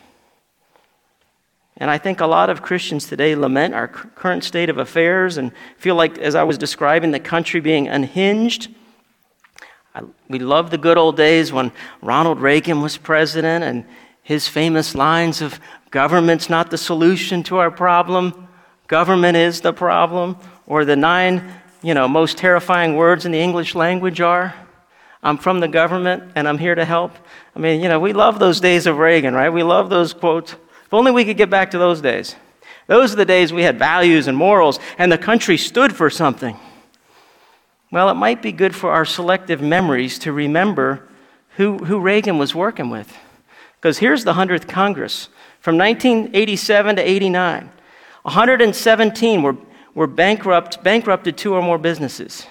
And 1.79 1.91
I 1.91 1.99
think 1.99 2.21
a 2.21 2.27
lot 2.27 2.49
of 2.51 2.63
Christians 2.63 3.07
today 3.07 3.35
lament 3.35 3.75
our 3.75 3.89
current 3.89 4.45
state 4.45 4.71
of 4.71 4.79
affairs 4.79 5.37
and 5.37 5.53
feel 5.77 5.95
like, 5.95 6.19
as 6.19 6.35
I 6.35 6.43
was 6.43 6.57
describing, 6.57 7.11
the 7.11 7.21
country 7.21 7.61
being 7.61 7.89
unhinged. 7.89 8.69
I, 9.95 10.03
we 10.29 10.39
love 10.39 10.71
the 10.71 10.79
good 10.79 10.97
old 10.97 11.17
days 11.17 11.53
when 11.53 11.73
Ronald 12.03 12.41
Reagan 12.41 12.81
was 12.81 12.97
president 12.97 13.65
and 13.65 13.85
his 14.23 14.49
famous 14.49 14.95
lines 14.95 15.41
of 15.41 15.61
government's 15.91 16.51
not 16.51 16.71
the 16.71 16.79
solution 16.79 17.43
to 17.45 17.59
our 17.59 17.71
problem, 17.71 18.49
government 18.89 19.37
is 19.37 19.61
the 19.61 19.73
problem, 19.73 20.37
or 20.67 20.85
the 20.85 20.97
nine 20.97 21.55
you 21.83 21.95
know, 21.95 22.09
most 22.09 22.37
terrifying 22.37 22.97
words 22.97 23.27
in 23.27 23.33
the 23.33 23.39
English 23.39 23.75
language 23.75 24.21
are 24.21 24.55
I'm 25.27 25.39
from 25.39 25.59
the 25.59 25.67
government 25.67 26.23
and 26.37 26.47
I'm 26.47 26.57
here 26.57 26.77
to 26.77 26.85
help. 26.85 27.11
I 27.57 27.59
mean, 27.59 27.83
you 27.83 27.89
know, 27.89 27.99
we 27.99 28.13
love 28.13 28.39
those 28.39 28.61
days 28.61 28.87
of 28.87 28.99
Reagan, 28.99 29.35
right? 29.35 29.51
We 29.51 29.65
love 29.65 29.91
those 29.91 30.13
quotes. 30.13 30.53
If 30.53 30.95
only 30.95 31.11
we 31.11 31.25
could 31.25 31.37
get 31.37 31.51
back 31.51 31.73
to 31.73 31.79
those 31.79 32.01
days. 32.01 32.37
Those 32.87 33.13
are 33.13 33.17
the 33.17 33.25
days 33.25 33.53
we 33.53 33.65
had 33.65 33.77
values 33.77 34.29
and 34.29 34.39
morals 34.39 34.79
and 34.99 35.11
the 35.11 35.19
country 35.19 35.57
stood 35.57 35.97
for 35.97 36.11
something. 36.11 36.57
Well, 37.91 38.09
it 38.09 38.15
might 38.15 38.41
be 38.41 38.53
good 38.53 38.73
for 38.73 38.93
our 38.93 39.05
selective 39.05 39.61
memories 39.61 40.21
to 40.21 40.33
remember 40.33 41.09
who, 41.57 41.79
who 41.79 41.99
Reagan 41.99 42.39
was 42.39 42.55
working 42.55 42.89
with. 42.89 43.13
Because 43.81 43.99
here's 43.99 44.23
the 44.23 44.35
100th 44.35 44.69
Congress 44.69 45.29
from 45.59 45.77
1987 45.77 46.97
to 46.97 47.03
89. 47.03 47.71
117 48.23 49.43
were, 49.43 49.57
were 49.93 50.07
bankrupt, 50.07 50.85
bankrupted 50.85 51.37
two 51.37 51.53
or 51.53 51.63
more 51.63 51.79
businesses. 51.79 52.47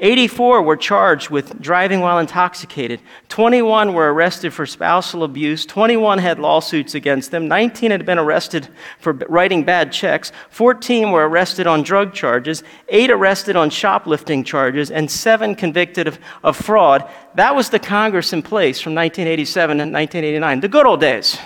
84 0.00 0.62
were 0.62 0.76
charged 0.76 1.30
with 1.30 1.60
driving 1.62 2.00
while 2.00 2.18
intoxicated. 2.18 3.00
21 3.28 3.94
were 3.94 4.12
arrested 4.12 4.52
for 4.52 4.66
spousal 4.66 5.22
abuse. 5.22 5.64
21 5.64 6.18
had 6.18 6.40
lawsuits 6.40 6.96
against 6.96 7.30
them. 7.30 7.46
19 7.46 7.92
had 7.92 8.04
been 8.04 8.18
arrested 8.18 8.68
for 8.98 9.12
writing 9.12 9.62
bad 9.62 9.92
checks. 9.92 10.32
14 10.50 11.12
were 11.12 11.28
arrested 11.28 11.68
on 11.68 11.84
drug 11.84 12.12
charges. 12.12 12.64
8 12.88 13.12
arrested 13.12 13.54
on 13.54 13.70
shoplifting 13.70 14.42
charges. 14.42 14.90
And 14.90 15.08
7 15.08 15.54
convicted 15.54 16.08
of, 16.08 16.18
of 16.42 16.56
fraud. 16.56 17.08
That 17.36 17.54
was 17.54 17.70
the 17.70 17.78
Congress 17.78 18.32
in 18.32 18.42
place 18.42 18.80
from 18.80 18.96
1987 18.96 19.80
and 19.80 19.92
1989, 19.92 20.58
the 20.58 20.68
good 20.68 20.86
old 20.86 21.00
days, 21.00 21.38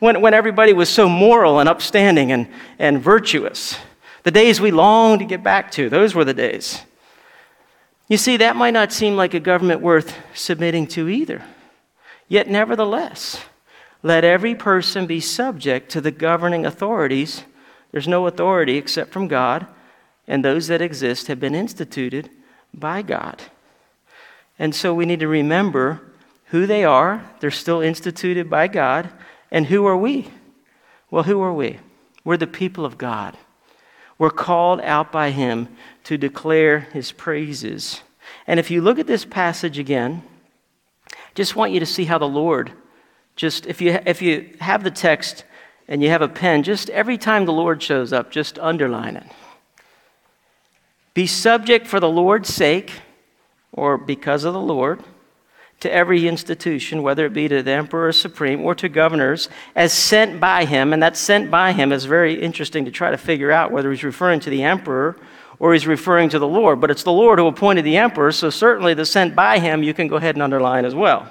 when, 0.00 0.20
when 0.20 0.34
everybody 0.34 0.72
was 0.72 0.88
so 0.88 1.08
moral 1.08 1.60
and 1.60 1.68
upstanding 1.68 2.32
and, 2.32 2.48
and 2.80 3.00
virtuous. 3.00 3.76
The 4.24 4.32
days 4.32 4.60
we 4.60 4.72
long 4.72 5.20
to 5.20 5.24
get 5.24 5.44
back 5.44 5.70
to, 5.72 5.88
those 5.88 6.16
were 6.16 6.24
the 6.24 6.34
days. 6.34 6.82
You 8.08 8.16
see, 8.16 8.36
that 8.38 8.56
might 8.56 8.72
not 8.72 8.92
seem 8.92 9.16
like 9.16 9.34
a 9.34 9.40
government 9.40 9.80
worth 9.80 10.16
submitting 10.34 10.86
to 10.88 11.08
either. 11.08 11.42
Yet, 12.28 12.48
nevertheless, 12.48 13.42
let 14.02 14.24
every 14.24 14.54
person 14.54 15.06
be 15.06 15.20
subject 15.20 15.90
to 15.92 16.00
the 16.00 16.10
governing 16.10 16.66
authorities. 16.66 17.44
There's 17.90 18.08
no 18.08 18.26
authority 18.26 18.76
except 18.76 19.12
from 19.12 19.28
God, 19.28 19.66
and 20.26 20.44
those 20.44 20.66
that 20.68 20.82
exist 20.82 21.28
have 21.28 21.40
been 21.40 21.54
instituted 21.54 22.30
by 22.74 23.02
God. 23.02 23.42
And 24.58 24.74
so 24.74 24.94
we 24.94 25.06
need 25.06 25.20
to 25.20 25.28
remember 25.28 26.00
who 26.46 26.66
they 26.66 26.84
are. 26.84 27.30
They're 27.40 27.50
still 27.50 27.80
instituted 27.80 28.50
by 28.50 28.68
God. 28.68 29.10
And 29.50 29.66
who 29.66 29.86
are 29.86 29.96
we? 29.96 30.30
Well, 31.10 31.24
who 31.24 31.40
are 31.42 31.52
we? 31.52 31.78
We're 32.24 32.36
the 32.36 32.46
people 32.46 32.84
of 32.84 32.98
God. 32.98 33.36
We're 34.18 34.30
called 34.30 34.80
out 34.82 35.10
by 35.10 35.30
him 35.30 35.68
to 36.04 36.18
declare 36.18 36.80
his 36.80 37.12
praises. 37.12 38.02
And 38.46 38.58
if 38.58 38.70
you 38.70 38.80
look 38.80 38.98
at 38.98 39.06
this 39.06 39.24
passage 39.24 39.78
again, 39.78 40.22
just 41.34 41.56
want 41.56 41.72
you 41.72 41.80
to 41.80 41.86
see 41.86 42.04
how 42.04 42.18
the 42.18 42.28
Lord 42.28 42.72
just 43.36 43.66
if 43.66 43.80
you 43.80 43.98
if 44.04 44.20
you 44.20 44.54
have 44.60 44.84
the 44.84 44.90
text 44.90 45.44
and 45.88 46.02
you 46.02 46.08
have 46.10 46.22
a 46.22 46.28
pen, 46.28 46.62
just 46.62 46.90
every 46.90 47.18
time 47.18 47.44
the 47.44 47.52
Lord 47.52 47.82
shows 47.82 48.12
up, 48.12 48.30
just 48.30 48.58
underline 48.58 49.16
it. 49.16 49.26
Be 51.14 51.26
subject 51.26 51.86
for 51.86 52.00
the 52.00 52.08
Lord's 52.08 52.48
sake 52.48 52.92
or 53.72 53.98
because 53.98 54.44
of 54.44 54.54
the 54.54 54.60
Lord 54.60 55.02
to 55.80 55.92
every 55.92 56.28
institution, 56.28 57.02
whether 57.02 57.26
it 57.26 57.32
be 57.32 57.48
to 57.48 57.62
the 57.62 57.72
emperor 57.72 58.12
supreme 58.12 58.62
or 58.62 58.74
to 58.76 58.88
governors, 58.88 59.48
as 59.74 59.92
sent 59.92 60.38
by 60.38 60.64
him. 60.64 60.92
And 60.92 61.02
that 61.02 61.16
sent 61.16 61.50
by 61.50 61.72
him 61.72 61.92
is 61.92 62.04
very 62.04 62.40
interesting 62.40 62.84
to 62.84 62.90
try 62.90 63.10
to 63.10 63.18
figure 63.18 63.50
out 63.50 63.72
whether 63.72 63.90
he's 63.90 64.04
referring 64.04 64.40
to 64.40 64.50
the 64.50 64.62
emperor 64.62 65.16
or 65.62 65.72
he's 65.72 65.86
referring 65.86 66.28
to 66.28 66.40
the 66.40 66.48
Lord. 66.48 66.80
But 66.80 66.90
it's 66.90 67.04
the 67.04 67.12
Lord 67.12 67.38
who 67.38 67.46
appointed 67.46 67.84
the 67.84 67.96
emperor, 67.96 68.32
so 68.32 68.50
certainly 68.50 68.94
the 68.94 69.06
sent 69.06 69.36
by 69.36 69.60
him 69.60 69.84
you 69.84 69.94
can 69.94 70.08
go 70.08 70.16
ahead 70.16 70.34
and 70.34 70.42
underline 70.42 70.84
as 70.84 70.92
well. 70.92 71.30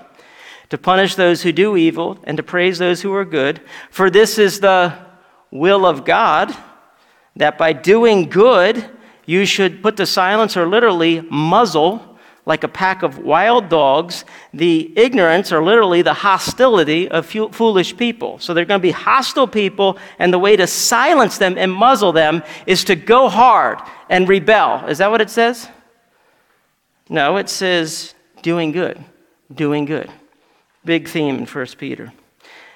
To 0.70 0.78
punish 0.78 1.16
those 1.16 1.42
who 1.42 1.52
do 1.52 1.76
evil 1.76 2.18
and 2.24 2.38
to 2.38 2.44
praise 2.44 2.80
those 2.80 3.02
who 3.02 3.14
are 3.14 3.26
good. 3.26 3.60
For 3.90 4.10
this 4.10 4.38
is 4.38 4.62
the 4.62 4.98
will 5.52 5.86
of 5.86 6.06
God, 6.06 6.56
that 7.36 7.58
by 7.58 7.74
doing 7.74 8.30
good 8.30 8.90
you 9.26 9.46
should 9.46 9.84
put 9.84 9.98
to 9.98 10.06
silence 10.06 10.56
or 10.56 10.66
literally 10.66 11.28
muzzle 11.30 12.11
like 12.52 12.64
a 12.64 12.68
pack 12.68 13.02
of 13.02 13.18
wild 13.18 13.70
dogs. 13.70 14.26
The 14.54 14.92
ignorance, 14.96 15.52
or 15.52 15.64
literally 15.64 16.02
the 16.02 16.14
hostility 16.14 17.10
of 17.10 17.26
foolish 17.26 17.96
people. 17.96 18.40
So 18.40 18.54
they're 18.54 18.66
going 18.66 18.82
to 18.82 18.88
be 18.92 18.92
hostile 18.92 19.48
people, 19.48 19.98
and 20.20 20.34
the 20.34 20.40
way 20.40 20.56
to 20.58 20.68
silence 20.68 21.38
them 21.38 21.58
and 21.58 21.72
muzzle 21.72 22.12
them 22.12 22.44
is 22.68 22.84
to 22.84 22.96
go 22.96 23.30
hard 23.30 23.80
and 24.10 24.28
rebel. 24.28 24.86
Is 24.88 24.98
that 24.98 25.10
what 25.10 25.22
it 25.22 25.30
says? 25.30 25.68
No, 27.10 27.38
it 27.38 27.50
says 27.50 28.14
doing 28.42 28.72
good. 28.72 29.04
Doing 29.54 29.86
good. 29.86 30.10
Big 30.84 31.08
theme 31.08 31.38
in 31.38 31.46
1 31.46 31.66
Peter. 31.78 32.12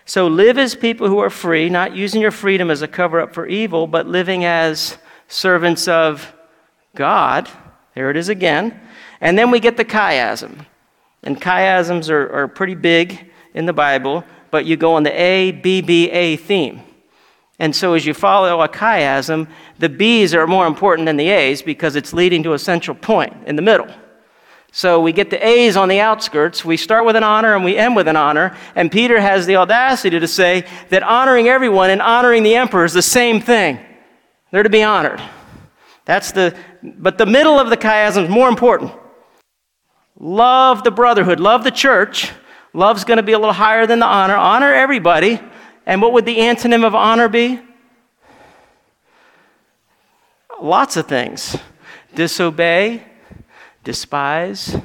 So 0.06 0.28
live 0.28 0.58
as 0.58 0.76
people 0.76 1.08
who 1.08 1.20
are 1.20 1.30
free, 1.30 1.68
not 1.70 1.96
using 1.96 2.22
your 2.22 2.32
freedom 2.32 2.70
as 2.70 2.82
a 2.82 2.88
cover 2.88 3.20
up 3.20 3.34
for 3.34 3.48
evil, 3.48 3.88
but 3.88 4.08
living 4.08 4.46
as 4.46 4.98
servants 5.28 5.88
of 5.88 6.34
God. 6.96 7.50
There 7.96 8.12
it 8.12 8.18
is 8.18 8.30
again. 8.30 8.80
And 9.26 9.36
then 9.36 9.50
we 9.50 9.60
get 9.60 9.76
the 9.76 9.84
chiasm. 9.84 10.68
And 11.24 11.42
chiasms 11.42 12.12
are, 12.12 12.32
are 12.32 12.48
pretty 12.48 12.76
big 12.76 13.32
in 13.56 13.66
the 13.66 13.74
Bible, 13.74 14.24
but 14.52 14.66
you 14.66 14.78
go 14.78 14.94
on 14.94 15.02
the 15.02 15.20
A, 15.20 15.52
B, 15.52 15.82
B, 15.82 16.12
A 16.12 16.36
theme. 16.36 16.84
And 17.58 17.76
so 17.76 17.96
as 17.96 18.06
you 18.06 18.14
follow 18.14 18.62
a 18.62 18.70
chiasm, 18.70 19.50
the 19.80 19.90
B's 19.90 20.36
are 20.36 20.46
more 20.46 20.68
important 20.68 21.08
than 21.08 21.18
the 21.18 21.30
A's 21.30 21.64
because 21.64 21.96
it's 21.96 22.14
leading 22.14 22.44
to 22.44 22.54
a 22.54 22.60
central 22.60 22.96
point 22.96 23.36
in 23.48 23.56
the 23.56 23.64
middle. 23.64 23.88
So 24.72 25.02
we 25.02 25.12
get 25.12 25.32
the 25.32 25.44
A's 25.44 25.76
on 25.76 25.90
the 25.90 26.02
outskirts. 26.02 26.64
We 26.64 26.78
start 26.78 27.04
with 27.04 27.16
an 27.16 27.24
honor 27.24 27.56
and 27.56 27.66
we 27.66 27.78
end 27.78 27.96
with 27.96 28.08
an 28.08 28.16
honor. 28.16 28.56
And 28.76 28.92
Peter 28.92 29.20
has 29.20 29.48
the 29.48 29.56
audacity 29.56 30.20
to 30.20 30.28
say 30.28 30.68
that 30.90 31.02
honoring 31.02 31.48
everyone 31.48 31.90
and 31.90 32.00
honoring 32.00 32.44
the 32.44 32.54
emperor 32.54 32.86
is 32.86 32.94
the 32.94 33.02
same 33.02 33.42
thing. 33.42 33.80
They're 34.52 34.62
to 34.62 34.70
be 34.70 34.84
honored. 34.84 35.20
That's 36.04 36.32
the, 36.32 36.56
but 36.84 37.18
the 37.18 37.26
middle 37.26 37.60
of 37.60 37.72
the 37.72 37.78
chiasm 37.78 38.26
is 38.26 38.30
more 38.30 38.50
important. 38.50 38.92
Love 40.18 40.84
the 40.84 40.92
brotherhood, 40.92 41.40
love 41.40 41.64
the 41.64 41.72
church. 41.72 42.32
Love's 42.74 43.06
going 43.06 43.18
to 43.18 43.24
be 43.24 43.32
a 43.32 43.40
little 43.40 43.54
higher 43.54 43.88
than 43.88 44.00
the 44.00 44.06
honor. 44.06 44.36
Honor 44.36 44.74
everybody. 44.74 45.40
And 45.86 46.02
what 46.02 46.14
would 46.14 46.26
the 46.26 46.38
antonym 46.38 46.86
of 46.86 46.94
honor 46.94 47.30
be? 47.30 47.60
Lots 50.62 50.98
of 50.98 51.08
things. 51.08 51.58
Disobey, 52.14 53.04
despise, 53.84 54.78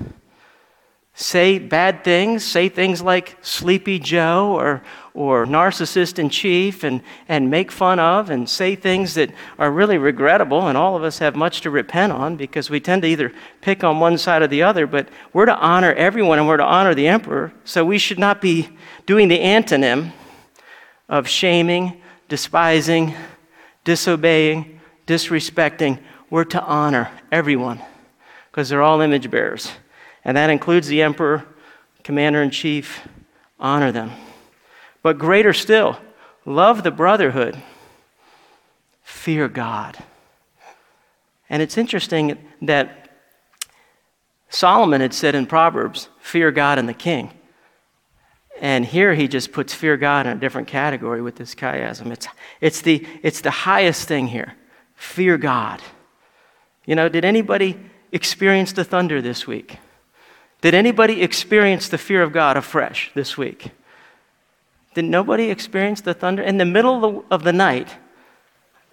say 1.14 1.58
bad 1.58 2.04
things, 2.04 2.44
say 2.44 2.68
things 2.68 3.02
like 3.02 3.36
sleepy 3.40 3.98
Joe 3.98 4.52
or, 4.52 4.82
or 5.14 5.44
narcissist 5.44 6.18
in 6.18 6.28
chief, 6.28 6.84
and, 6.84 7.02
and 7.28 7.50
make 7.50 7.72
fun 7.72 7.98
of, 7.98 8.30
and 8.30 8.48
say 8.48 8.76
things 8.76 9.14
that 9.14 9.30
are 9.58 9.70
really 9.70 9.98
regrettable, 9.98 10.68
and 10.68 10.78
all 10.78 10.96
of 10.96 11.02
us 11.02 11.18
have 11.18 11.34
much 11.34 11.60
to 11.60 11.70
repent 11.70 12.12
on 12.12 12.36
because 12.36 12.70
we 12.70 12.78
tend 12.78 13.02
to 13.02 13.08
either 13.08 13.32
pick 13.60 13.82
on 13.82 13.98
one 13.98 14.16
side 14.16 14.42
or 14.42 14.46
the 14.46 14.62
other, 14.62 14.86
but 14.86 15.08
we're 15.32 15.46
to 15.46 15.56
honor 15.58 15.92
everyone 15.94 16.38
and 16.38 16.46
we're 16.46 16.56
to 16.56 16.64
honor 16.64 16.94
the 16.94 17.08
emperor, 17.08 17.52
so 17.64 17.84
we 17.84 17.98
should 17.98 18.18
not 18.18 18.40
be 18.40 18.68
doing 19.06 19.28
the 19.28 19.38
antonym 19.38 20.12
of 21.08 21.26
shaming, 21.26 22.00
despising, 22.28 23.14
disobeying, 23.84 24.80
disrespecting. 25.06 25.98
We're 26.30 26.44
to 26.44 26.62
honor 26.62 27.10
everyone 27.32 27.82
because 28.50 28.68
they're 28.68 28.82
all 28.82 29.00
image 29.00 29.30
bearers. 29.30 29.72
And 30.24 30.36
that 30.36 30.50
includes 30.50 30.86
the 30.86 31.02
emperor, 31.02 31.44
commander 32.04 32.42
in 32.42 32.50
chief. 32.50 33.06
Honor 33.58 33.90
them. 33.90 34.12
But 35.02 35.18
greater 35.18 35.52
still, 35.52 35.98
love 36.44 36.82
the 36.82 36.90
brotherhood, 36.90 37.60
fear 39.02 39.48
God. 39.48 39.98
And 41.48 41.62
it's 41.62 41.78
interesting 41.78 42.38
that 42.62 43.08
Solomon 44.50 45.00
had 45.00 45.14
said 45.14 45.34
in 45.34 45.46
Proverbs, 45.46 46.08
fear 46.20 46.50
God 46.50 46.78
and 46.78 46.88
the 46.88 46.94
king. 46.94 47.30
And 48.60 48.84
here 48.84 49.14
he 49.14 49.26
just 49.26 49.52
puts 49.52 49.72
fear 49.72 49.96
God 49.96 50.26
in 50.26 50.36
a 50.36 50.40
different 50.40 50.68
category 50.68 51.22
with 51.22 51.36
this 51.36 51.54
chiasm. 51.54 52.12
It's, 52.12 52.28
it's, 52.60 52.82
the, 52.82 53.06
it's 53.22 53.40
the 53.40 53.50
highest 53.50 54.06
thing 54.06 54.28
here 54.28 54.54
fear 54.96 55.38
God. 55.38 55.80
You 56.84 56.94
know, 56.94 57.08
did 57.08 57.24
anybody 57.24 57.78
experience 58.12 58.72
the 58.72 58.84
thunder 58.84 59.22
this 59.22 59.46
week? 59.46 59.78
Did 60.60 60.74
anybody 60.74 61.22
experience 61.22 61.88
the 61.88 61.96
fear 61.96 62.22
of 62.22 62.32
God 62.32 62.58
afresh 62.58 63.10
this 63.14 63.38
week? 63.38 63.70
Did 65.00 65.08
nobody 65.08 65.50
experience 65.50 66.02
the 66.02 66.12
thunder 66.12 66.42
in 66.42 66.58
the 66.58 66.66
middle 66.66 67.24
of 67.30 67.42
the, 67.42 67.54
night? 67.54 67.88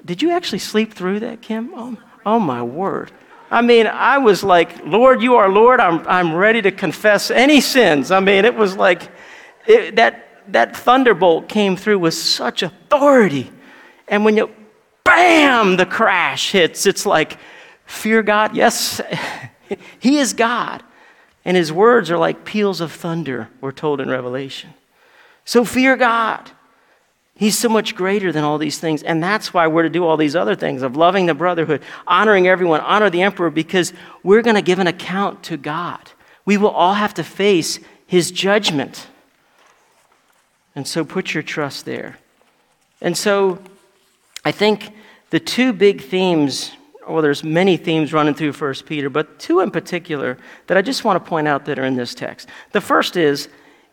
Did 0.06 0.22
you 0.22 0.32
actually 0.32 0.60
sleep 0.60 0.94
through 0.94 1.20
that, 1.20 1.42
Kim? 1.42 1.74
Oh, 1.76 1.98
oh, 2.26 2.40
my 2.40 2.64
word. 2.64 3.12
I 3.52 3.62
mean, 3.62 3.88
I 3.88 4.18
was 4.18 4.42
like, 4.42 4.86
Lord, 4.86 5.22
you 5.22 5.36
are 5.36 5.50
Lord. 5.50 5.82
I'm, 5.82 6.08
I'm 6.08 6.34
ready 6.34 6.62
to 6.62 6.72
confess 6.72 7.30
any 7.30 7.60
sins. 7.60 8.10
I 8.10 8.22
mean, 8.22 8.46
it 8.46 8.56
was 8.56 8.78
like 8.78 9.12
it, 9.68 9.98
that, 9.98 10.44
that 10.54 10.78
thunderbolt 10.78 11.50
came 11.50 11.76
through 11.76 12.00
with 12.00 12.14
such 12.14 12.64
authority. 12.64 13.52
And 14.08 14.24
when 14.24 14.38
you, 14.38 14.50
bam, 15.04 15.76
the 15.76 15.86
crash 15.86 16.54
hits, 16.54 16.86
it's 16.86 17.06
like, 17.06 17.38
fear 17.86 18.24
God? 18.24 18.56
Yes, 18.56 19.02
He 20.00 20.20
is 20.20 20.32
God. 20.32 20.84
And 21.44 21.58
His 21.58 21.74
words 21.74 22.10
are 22.10 22.18
like 22.18 22.46
peals 22.46 22.80
of 22.80 22.94
thunder, 22.94 23.50
we're 23.60 23.74
told 23.74 24.00
in 24.00 24.08
Revelation. 24.10 24.74
So 25.48 25.64
fear 25.64 25.96
God. 25.96 26.52
He's 27.34 27.58
so 27.58 27.70
much 27.70 27.96
greater 27.96 28.34
than 28.34 28.44
all 28.44 28.58
these 28.58 28.80
things. 28.80 29.02
And 29.02 29.24
that's 29.24 29.54
why 29.54 29.68
we're 29.68 29.84
to 29.84 29.90
do 29.90 30.06
all 30.06 30.18
these 30.18 30.36
other 30.36 30.56
things 30.56 30.82
of 30.82 30.98
loving 30.98 31.26
the 31.26 31.34
brotherhood, 31.34 31.84
honoring 32.06 32.48
everyone, 32.48 32.82
honor 32.82 33.10
the 33.10 33.22
emperor, 33.22 33.50
because 33.50 33.94
we're 34.24 34.42
going 34.42 34.58
to 34.58 34.62
give 34.62 34.80
an 34.80 34.88
account 34.88 35.44
to 35.44 35.56
God. 35.56 36.02
We 36.44 36.58
will 36.58 36.72
all 36.72 36.96
have 36.96 37.14
to 37.14 37.24
face 37.24 37.80
his 38.08 38.30
judgment. 38.30 39.08
And 40.76 40.86
so 40.86 41.06
put 41.06 41.34
your 41.34 41.44
trust 41.44 41.86
there. 41.86 42.18
And 43.00 43.18
so 43.18 43.60
I 44.44 44.52
think 44.52 44.92
the 45.30 45.40
two 45.40 45.72
big 45.72 46.02
themes, 46.02 46.74
well, 47.08 47.22
there's 47.22 47.44
many 47.44 47.78
themes 47.78 48.12
running 48.12 48.34
through 48.34 48.52
1 48.52 48.74
Peter, 48.86 49.10
but 49.10 49.40
two 49.40 49.62
in 49.62 49.72
particular 49.72 50.38
that 50.66 50.78
I 50.78 50.82
just 50.82 51.06
want 51.06 51.24
to 51.24 51.30
point 51.30 51.48
out 51.48 51.64
that 51.66 51.80
are 51.80 51.86
in 51.86 51.96
this 51.96 52.14
text. 52.14 52.50
The 52.74 52.82
first 52.82 53.16
is 53.16 53.48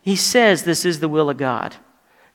he 0.05 0.15
says 0.15 0.63
this 0.63 0.85
is 0.85 0.99
the 0.99 1.09
will 1.09 1.31
of 1.31 1.37
God, 1.37 1.75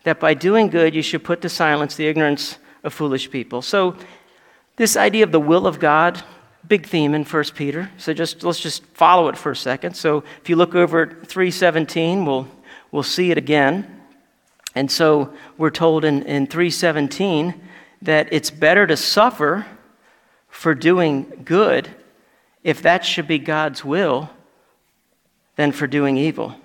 that 0.02 0.18
by 0.18 0.34
doing 0.34 0.68
good 0.68 0.92
you 0.92 1.02
should 1.02 1.22
put 1.22 1.40
to 1.42 1.48
silence 1.48 1.94
the 1.94 2.08
ignorance 2.08 2.58
of 2.82 2.92
foolish 2.92 3.30
people. 3.30 3.62
So, 3.62 3.96
this 4.74 4.96
idea 4.96 5.22
of 5.22 5.30
the 5.30 5.38
will 5.38 5.68
of 5.68 5.78
God, 5.78 6.20
big 6.66 6.84
theme 6.84 7.14
in 7.14 7.22
1 7.22 7.44
Peter. 7.54 7.88
So 7.96 8.12
just 8.12 8.42
let's 8.42 8.58
just 8.58 8.84
follow 8.86 9.28
it 9.28 9.36
for 9.36 9.52
a 9.52 9.56
second. 9.56 9.94
So 9.94 10.24
if 10.42 10.48
you 10.48 10.56
look 10.56 10.74
over 10.74 11.02
at 11.02 11.26
317, 11.28 12.24
we'll, 12.24 12.48
we'll 12.90 13.04
see 13.04 13.30
it 13.30 13.38
again. 13.38 14.00
And 14.74 14.90
so 14.90 15.32
we're 15.56 15.70
told 15.70 16.04
in, 16.04 16.22
in 16.22 16.48
317 16.48 17.54
that 18.02 18.32
it's 18.32 18.50
better 18.50 18.86
to 18.86 18.96
suffer 18.96 19.66
for 20.48 20.74
doing 20.74 21.42
good 21.44 21.88
if 22.64 22.82
that 22.82 23.04
should 23.04 23.28
be 23.28 23.38
God's 23.38 23.84
will 23.84 24.30
than 25.56 25.72
for 25.72 25.86
doing 25.86 26.16
evil. 26.16 26.56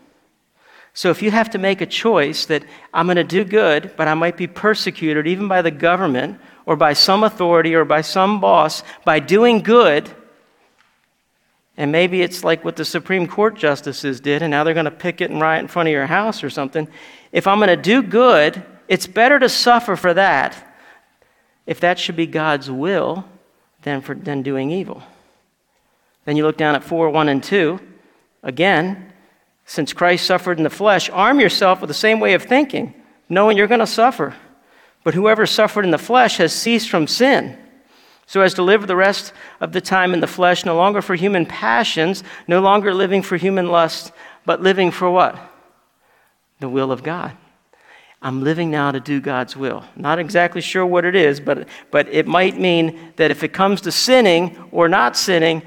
So 0.96 1.10
if 1.10 1.22
you 1.22 1.30
have 1.30 1.50
to 1.50 1.58
make 1.58 1.82
a 1.82 1.86
choice 1.86 2.46
that 2.46 2.64
I'm 2.94 3.06
going 3.06 3.18
to 3.18 3.24
do 3.26 3.44
good, 3.44 3.92
but 3.98 4.08
I 4.08 4.14
might 4.14 4.38
be 4.38 4.48
persecuted 4.48 5.28
even 5.28 5.50
by 5.50 5.62
the 5.62 5.70
government 5.70 6.40
or 6.66 6.78
by 6.78 6.94
some 6.94 7.26
authority 7.26 7.76
or 7.76 7.84
by 7.84 8.00
some 8.00 8.40
boss 8.40 8.82
by 9.04 9.20
doing 9.20 9.60
good, 9.60 10.10
and 11.76 11.92
maybe 11.92 12.22
it's 12.22 12.46
like 12.46 12.64
what 12.64 12.78
the 12.78 12.86
Supreme 12.86 13.28
Court 13.28 13.56
justices 13.56 14.22
did, 14.22 14.42
and 14.42 14.50
now 14.50 14.64
they're 14.64 14.74
going 14.74 14.86
to 14.86 14.92
picket 14.92 15.30
and 15.30 15.42
riot 15.42 15.64
in 15.64 15.68
front 15.68 15.90
of 15.90 15.92
your 15.92 16.06
house 16.06 16.46
or 16.46 16.50
something. 16.50 16.88
If 17.34 17.46
I'm 17.46 17.60
going 17.60 17.68
to 17.68 17.76
do 17.76 18.02
good, 18.02 18.64
it's 18.88 19.06
better 19.06 19.38
to 19.38 19.50
suffer 19.50 19.98
for 19.98 20.14
that 20.14 20.56
if 21.66 21.82
that 21.82 22.00
should 22.00 22.16
be 22.16 22.26
God's 22.26 22.72
will 22.72 23.26
than, 23.82 24.00
for, 24.00 24.16
than 24.16 24.44
doing 24.44 24.72
evil. 24.72 25.04
Then 26.24 26.38
you 26.38 26.46
look 26.46 26.58
down 26.58 26.76
at 26.76 26.86
4 26.86 27.10
1 27.10 27.28
and 27.28 27.44
2. 27.44 27.80
Again, 28.44 29.12
since 29.66 29.94
Christ 29.94 30.26
suffered 30.26 30.58
in 30.58 30.64
the 30.64 30.70
flesh, 30.70 31.10
arm 31.10 31.40
yourself 31.40 31.82
with 31.82 31.88
the 31.88 31.94
same 31.94 32.20
way 32.20 32.34
of 32.34 32.44
thinking, 32.44 32.94
knowing 33.30 33.58
you're 33.58 33.68
going 33.68 33.80
to 33.80 33.88
suffer. 33.88 34.36
But 35.04 35.14
whoever 35.14 35.46
suffered 35.46 35.86
in 35.86 35.92
the 35.92 35.98
flesh 35.98 36.38
has 36.38 36.54
ceased 36.54 36.90
from 36.90 37.08
sin, 37.08 37.58
so 38.28 38.42
as 38.42 38.56
to 38.56 38.64
live 38.64 38.88
the 38.88 38.96
rest 38.96 39.34
of 39.60 39.72
the 39.72 39.82
time 39.82 40.14
in 40.14 40.20
the 40.20 40.28
flesh, 40.28 40.66
no 40.66 40.76
longer 40.76 41.02
for 41.02 41.16
human 41.16 41.46
passions, 41.46 42.24
no 42.48 42.60
longer 42.60 42.94
living 42.94 43.22
for 43.22 43.38
human 43.38 43.68
lust, 43.68 44.12
but 44.46 44.62
living 44.62 44.92
for 44.92 45.10
what? 45.10 45.38
The 46.60 46.70
will 46.70 46.92
of 46.92 47.04
God. 47.04 47.36
I'm 48.22 48.44
living 48.44 48.72
now 48.72 48.92
to 48.92 49.00
do 49.00 49.22
God's 49.22 49.56
will. 49.56 49.84
Not 49.96 50.18
exactly 50.18 50.62
sure 50.62 50.86
what 50.86 51.06
it 51.06 51.16
is, 51.16 51.40
but, 51.40 51.68
but 51.92 52.08
it 52.08 52.26
might 52.26 52.60
mean 52.60 53.14
that 53.18 53.30
if 53.30 53.44
it 53.44 53.54
comes 53.54 53.82
to 53.82 53.92
sinning 53.92 54.58
or 54.72 54.90
not 54.90 55.16
sinning, 55.16 55.62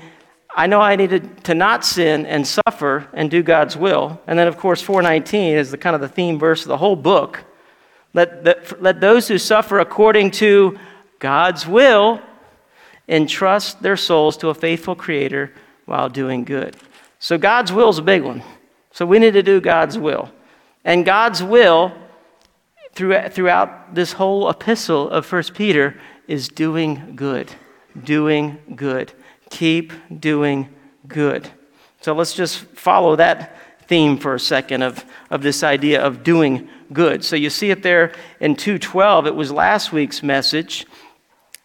I 0.59 0.67
know 0.67 0.81
I 0.81 0.97
needed 0.97 1.45
to 1.45 1.55
not 1.55 1.85
sin 1.85 2.27
and 2.27 2.45
suffer 2.45 3.07
and 3.13 3.31
do 3.31 3.45
God's 3.45 3.77
will. 3.77 4.21
And 4.27 4.37
then, 4.37 4.49
of 4.49 4.57
course, 4.57 4.83
419 4.83 5.57
is 5.57 5.71
the 5.71 5.79
kind 5.79 5.95
of 5.95 6.01
the 6.01 6.09
theme 6.09 6.37
verse 6.37 6.63
of 6.63 6.69
the 6.69 6.77
whole 6.77 6.97
book. 6.97 7.45
Let, 8.13 8.43
the, 8.43 8.77
let 8.81 9.01
those 9.01 9.29
who 9.29 9.39
suffer 9.39 9.79
according 9.79 10.33
to 10.33 10.77
God's 11.21 11.65
will 11.65 12.21
entrust 13.09 13.83
their 13.83 13.97
souls 13.97 14.37
to 14.39 14.49
a 14.49 14.55
faithful 14.55 14.97
Creator 14.97 15.53
while 15.85 16.09
doing 16.09 16.43
good. 16.43 16.77
So, 17.21 17.39
God's 17.39 17.73
will 17.73 17.91
is 17.91 17.99
a 17.99 18.03
big 18.03 18.25
one. 18.25 18.43
So, 18.91 19.07
we 19.07 19.21
need 19.21 19.35
to 19.35 19.45
do 19.45 19.61
God's 19.61 19.97
will. 19.97 20.29
And 20.85 21.05
God's 21.05 21.41
will 21.41 21.93
throughout 22.95 23.95
this 23.95 24.13
whole 24.15 24.51
epistle 24.51 25.09
of 25.09 25.31
1 25.31 25.43
Peter 25.55 26.01
is 26.27 26.49
doing 26.49 27.13
good. 27.15 27.53
Doing 28.03 28.59
good 28.75 29.13
keep 29.51 29.93
doing 30.21 30.69
good. 31.07 31.49
So 32.01 32.15
let's 32.15 32.35
just 32.35 32.59
follow 32.59 33.17
that 33.17 33.57
theme 33.87 34.19
for 34.19 34.35
a 34.35 34.41
second 34.41 34.83
of, 34.83 35.05
of 35.31 35.43
this 35.43 35.63
idea 35.63 36.03
of 36.03 36.23
doing 36.23 36.69
good. 36.93 37.25
So 37.25 37.37
you 37.37 37.51
see 37.51 37.71
it 37.71 37.83
there 37.83 38.13
in 38.41 38.55
212. 38.55 39.27
It 39.27 39.35
was 39.35 39.51
last 39.51 39.93
week's 39.93 40.23
message 40.23 40.87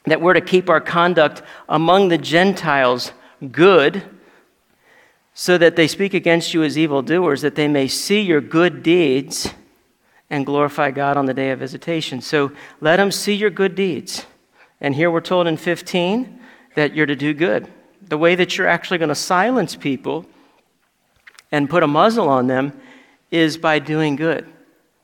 that 0.06 0.22
we're 0.22 0.34
to 0.34 0.41
keep 0.41 0.69
our 0.69 0.82
conduct 0.82 1.43
among 1.69 2.10
the 2.10 2.17
Gentiles 2.17 3.12
good 3.52 4.04
so 5.34 5.58
that 5.58 5.76
they 5.76 5.88
speak 5.88 6.13
against 6.13 6.54
you 6.54 6.63
as 6.63 6.78
evildoers, 6.78 7.41
that 7.41 7.56
they 7.56 7.67
may 7.67 7.88
see 7.88 8.22
your 8.22 8.41
good 8.41 8.84
deeds 8.84 9.54
and 10.30 10.46
glorify 10.46 10.91
God 10.91 11.17
on 11.17 11.26
the 11.26 11.34
day 11.34 11.52
of 11.52 11.60
visitation. 11.60 12.22
So 12.22 12.52
let 12.82 12.98
them 12.98 13.12
see 13.12 13.34
your 13.34 13.50
good 13.50 13.76
deeds. 13.76 14.26
And 14.80 14.96
here 14.96 15.10
we're 15.10 15.22
told 15.22 15.48
in 15.48 15.58
15 15.58 16.39
that 16.75 16.95
you're 16.95 17.05
to 17.05 17.15
do 17.15 17.33
good. 17.33 17.67
The 18.07 18.17
way 18.17 18.36
that 18.36 18.57
you're 18.57 18.67
actually 18.67 18.97
going 18.97 19.09
to 19.09 19.15
silence 19.15 19.75
people 19.75 20.25
and 21.51 21.69
put 21.69 21.83
a 21.83 21.88
muzzle 21.88 22.29
on 22.29 22.47
them 22.47 22.73
is 23.31 23.57
by 23.57 23.79
doing 23.79 24.15
good. 24.15 24.47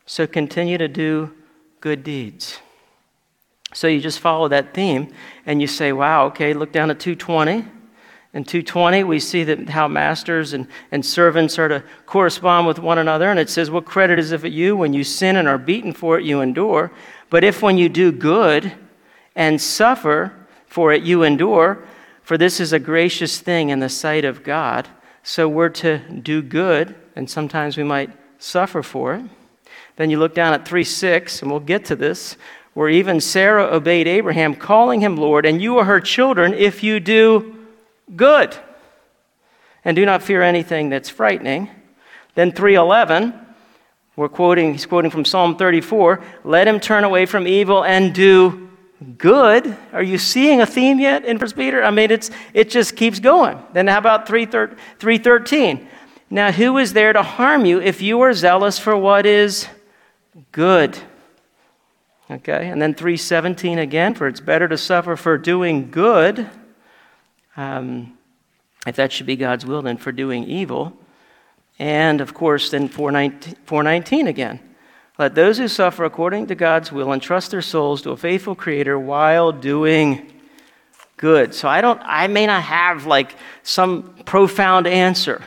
So 0.06 0.26
continue 0.28 0.78
to 0.78 0.88
do 0.88 1.34
good 1.82 2.04
deeds. 2.04 2.60
So 3.74 3.88
you 3.88 4.02
just 4.02 4.20
follow 4.20 4.48
that 4.48 4.74
theme 4.74 5.14
and 5.46 5.62
you 5.62 5.68
say, 5.68 5.92
wow, 5.92 6.26
okay, 6.28 6.54
look 6.54 6.72
down 6.72 6.90
at 6.90 7.00
220. 7.00 7.66
In 8.32 8.44
220, 8.44 9.04
we 9.06 9.20
see 9.20 9.44
that 9.46 9.70
how 9.70 9.88
masters 9.88 10.54
and, 10.54 10.68
and 10.92 11.04
servants 11.04 11.58
are 11.58 11.68
to 11.68 11.84
correspond 12.06 12.68
with 12.68 12.78
one 12.78 13.00
another. 13.00 13.30
And 13.30 13.40
it 13.40 13.50
says, 13.50 13.72
What 13.72 13.86
credit 13.86 14.20
is 14.20 14.32
it 14.32 14.42
for 14.42 14.48
you 14.48 14.76
when 14.76 14.94
you 14.94 15.04
sin 15.04 15.36
and 15.36 15.48
are 15.48 15.58
beaten 15.58 15.94
for 15.94 16.20
it, 16.20 16.26
you 16.26 16.42
endure? 16.42 16.92
But 17.32 17.44
if 17.44 17.64
when 17.64 17.80
you 17.80 17.90
do 17.90 18.12
good 18.12 18.72
and 19.36 19.60
suffer 19.60 20.34
for 20.70 20.94
it, 20.94 21.04
you 21.04 21.24
endure, 21.24 21.84
for 22.22 22.38
this 22.38 22.60
is 22.60 22.72
a 22.72 22.80
gracious 22.80 23.40
thing 23.40 23.70
in 23.70 23.80
the 23.80 23.90
sight 23.90 24.24
of 24.24 24.44
God. 24.44 24.88
So 25.24 25.50
we're 25.50 25.70
to 25.70 25.98
do 25.98 26.42
good, 26.42 26.96
and 27.16 27.30
sometimes 27.30 27.76
we 27.76 27.84
might 27.84 28.12
suffer 28.38 28.82
for 28.82 29.16
it. 29.16 29.26
Then 29.98 30.10
you 30.10 30.20
look 30.20 30.34
down 30.34 30.54
at 30.54 30.68
3 30.68 30.84
6, 30.84 31.42
and 31.42 31.52
we'll 31.52 31.60
get 31.60 31.86
to 31.86 31.96
this, 31.96 32.38
where 32.74 32.88
even 32.88 33.20
Sarah 33.20 33.66
obeyed 33.66 34.08
Abraham, 34.08 34.56
calling 34.56 35.02
him 35.02 35.18
Lord, 35.18 35.46
and 35.46 35.62
you 35.62 35.78
are 35.80 35.86
her 35.86 36.00
children 36.00 36.54
if 36.54 36.84
you 36.84 37.00
do 37.00 37.66
good. 38.16 38.56
And 39.84 39.96
do 39.96 40.06
not 40.06 40.24
fear 40.24 40.44
anything 40.44 40.90
that's 40.90 41.10
frightening. 41.10 41.70
Then 42.36 42.52
311, 42.52 43.34
we're 44.16 44.30
quoting, 44.30 44.74
he's 44.74 44.86
quoting 44.86 45.10
from 45.10 45.26
Psalm 45.26 45.58
34, 45.58 46.22
let 46.44 46.68
him 46.68 46.80
turn 46.80 47.04
away 47.04 47.26
from 47.26 47.48
evil 47.48 47.84
and 47.84 48.14
do 48.14 48.69
good. 49.18 49.76
Are 49.94 50.04
you 50.04 50.18
seeing 50.18 50.62
a 50.62 50.66
theme 50.66 51.00
yet 51.00 51.26
in 51.26 51.38
First 51.40 51.56
Peter? 51.56 51.84
I 51.84 51.92
mean, 51.92 52.12
it's, 52.12 52.32
it 52.54 52.70
just 52.70 52.96
keeps 52.96 53.20
going. 53.20 53.62
Then 53.74 53.88
how 53.88 53.98
about 53.98 54.28
313? 54.28 55.88
Now, 56.30 56.52
who 56.52 56.78
is 56.78 56.94
there 56.94 57.14
to 57.14 57.24
harm 57.24 57.66
you 57.66 57.82
if 57.82 58.02
you 58.02 58.22
are 58.22 58.34
zealous 58.34 58.78
for 58.78 58.96
what 58.96 59.26
is 59.26 59.68
good? 60.52 60.98
Okay, 62.30 62.70
and 62.70 62.80
then 62.80 62.94
317 62.94 63.80
again, 63.80 64.14
for 64.14 64.28
it's 64.28 64.40
better 64.40 64.68
to 64.68 64.78
suffer 64.78 65.16
for 65.16 65.38
doing 65.38 65.90
good 65.90 66.48
um, 67.60 68.18
if 68.88 68.96
that 68.96 69.12
should 69.12 69.26
be 69.26 69.36
God's 69.36 69.66
will, 69.66 69.82
then 69.82 69.98
for 69.98 70.14
doing 70.14 70.46
evil. 70.46 70.94
And 71.78 72.22
of 72.22 72.34
course, 72.34 72.70
then 72.70 72.88
419, 72.88 73.56
419 73.66 74.28
again. 74.28 74.60
Let 75.20 75.36
those 75.36 75.58
who 75.58 75.68
suffer 75.68 76.06
according 76.06 76.48
to 76.48 76.56
God's 76.56 76.94
will 76.94 77.12
entrust 77.12 77.52
their 77.52 77.62
souls 77.62 78.02
to 78.04 78.12
a 78.12 78.18
faithful 78.18 78.56
Creator 78.56 78.98
while 78.98 79.52
doing 79.52 80.32
good. 81.18 81.54
So 81.54 81.68
I 81.68 81.82
don't, 81.82 82.00
I 82.06 82.28
may 82.28 82.46
not 82.46 82.64
have 82.64 83.06
like 83.06 83.36
some 83.62 84.16
profound 84.24 84.88
answer 84.88 85.44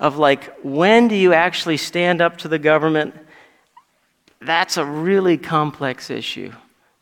of 0.00 0.18
like, 0.18 0.52
when 0.64 1.06
do 1.06 1.14
you 1.14 1.32
actually 1.32 1.76
stand 1.76 2.20
up 2.20 2.38
to 2.38 2.48
the 2.48 2.58
government? 2.58 3.14
That's 4.40 4.76
a 4.76 4.84
really 4.84 5.38
complex 5.38 6.10
issue. 6.10 6.52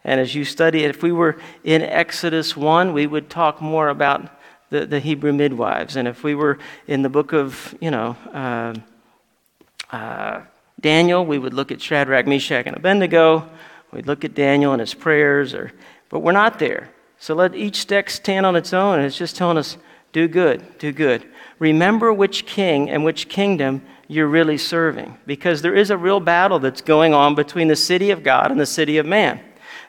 And 0.05 0.20
as 0.20 0.35
you 0.35 0.44
study 0.44 0.85
it, 0.85 0.90
if 0.90 1.03
we 1.03 1.11
were 1.11 1.38
in 1.64 1.81
Exodus 1.81 2.55
1, 2.55 2.92
we 2.92 3.07
would 3.07 3.31
talk 3.31 3.62
more 3.62 3.88
about 3.88 4.29
the, 4.68 4.85
the 4.85 5.01
Hebrew 5.01 5.33
midwives. 5.33 5.96
And 5.96 6.07
if 6.07 6.22
we 6.22 6.35
were 6.35 6.59
in 6.87 7.01
the 7.01 7.09
book 7.09 7.33
of, 7.33 7.74
you 7.81 7.90
know, 7.90 8.14
uh, 8.35 8.74
uh, 9.90 10.42
Daniel, 10.81 11.25
we 11.25 11.38
would 11.38 11.55
look 11.55 11.73
at 11.73 11.81
Shadrach, 11.81 12.27
Meshach, 12.27 12.67
and 12.67 12.77
Abednego. 12.77 13.49
We'd 13.93 14.07
look 14.07 14.25
at 14.25 14.35
Daniel 14.35 14.73
and 14.73 14.81
his 14.81 14.95
prayers, 14.95 15.55
or, 15.55 15.73
but 16.09 16.21
we're 16.21 16.33
not 16.33 16.59
there. 16.59 16.91
So 17.19 17.35
let 17.35 17.55
each 17.55 17.87
text 17.87 18.17
stand 18.17 18.47
on 18.47 18.55
its 18.55 18.73
own, 18.73 18.99
and 18.99 19.07
it's 19.07 19.19
just 19.19 19.37
telling 19.37 19.59
us 19.59 19.77
do 20.12 20.29
good, 20.29 20.79
do 20.79 20.93
good. 20.93 21.27
Remember 21.59 22.12
which 22.12 22.47
king 22.47 22.88
and 22.88 23.05
which 23.05 23.29
kingdom 23.29 23.83
you're 24.07 24.29
really 24.29 24.57
serving, 24.57 25.19
because 25.27 25.61
there 25.61 25.75
is 25.75 25.91
a 25.91 25.99
real 25.99 26.21
battle 26.21 26.59
that's 26.59 26.81
going 26.81 27.12
on 27.12 27.35
between 27.35 27.69
the 27.69 27.77
city 27.77 28.11
of 28.11 28.23
God 28.23 28.51
and 28.51 28.61
the 28.61 28.67
city 28.67 28.99
of 28.99 29.07
man. 29.07 29.41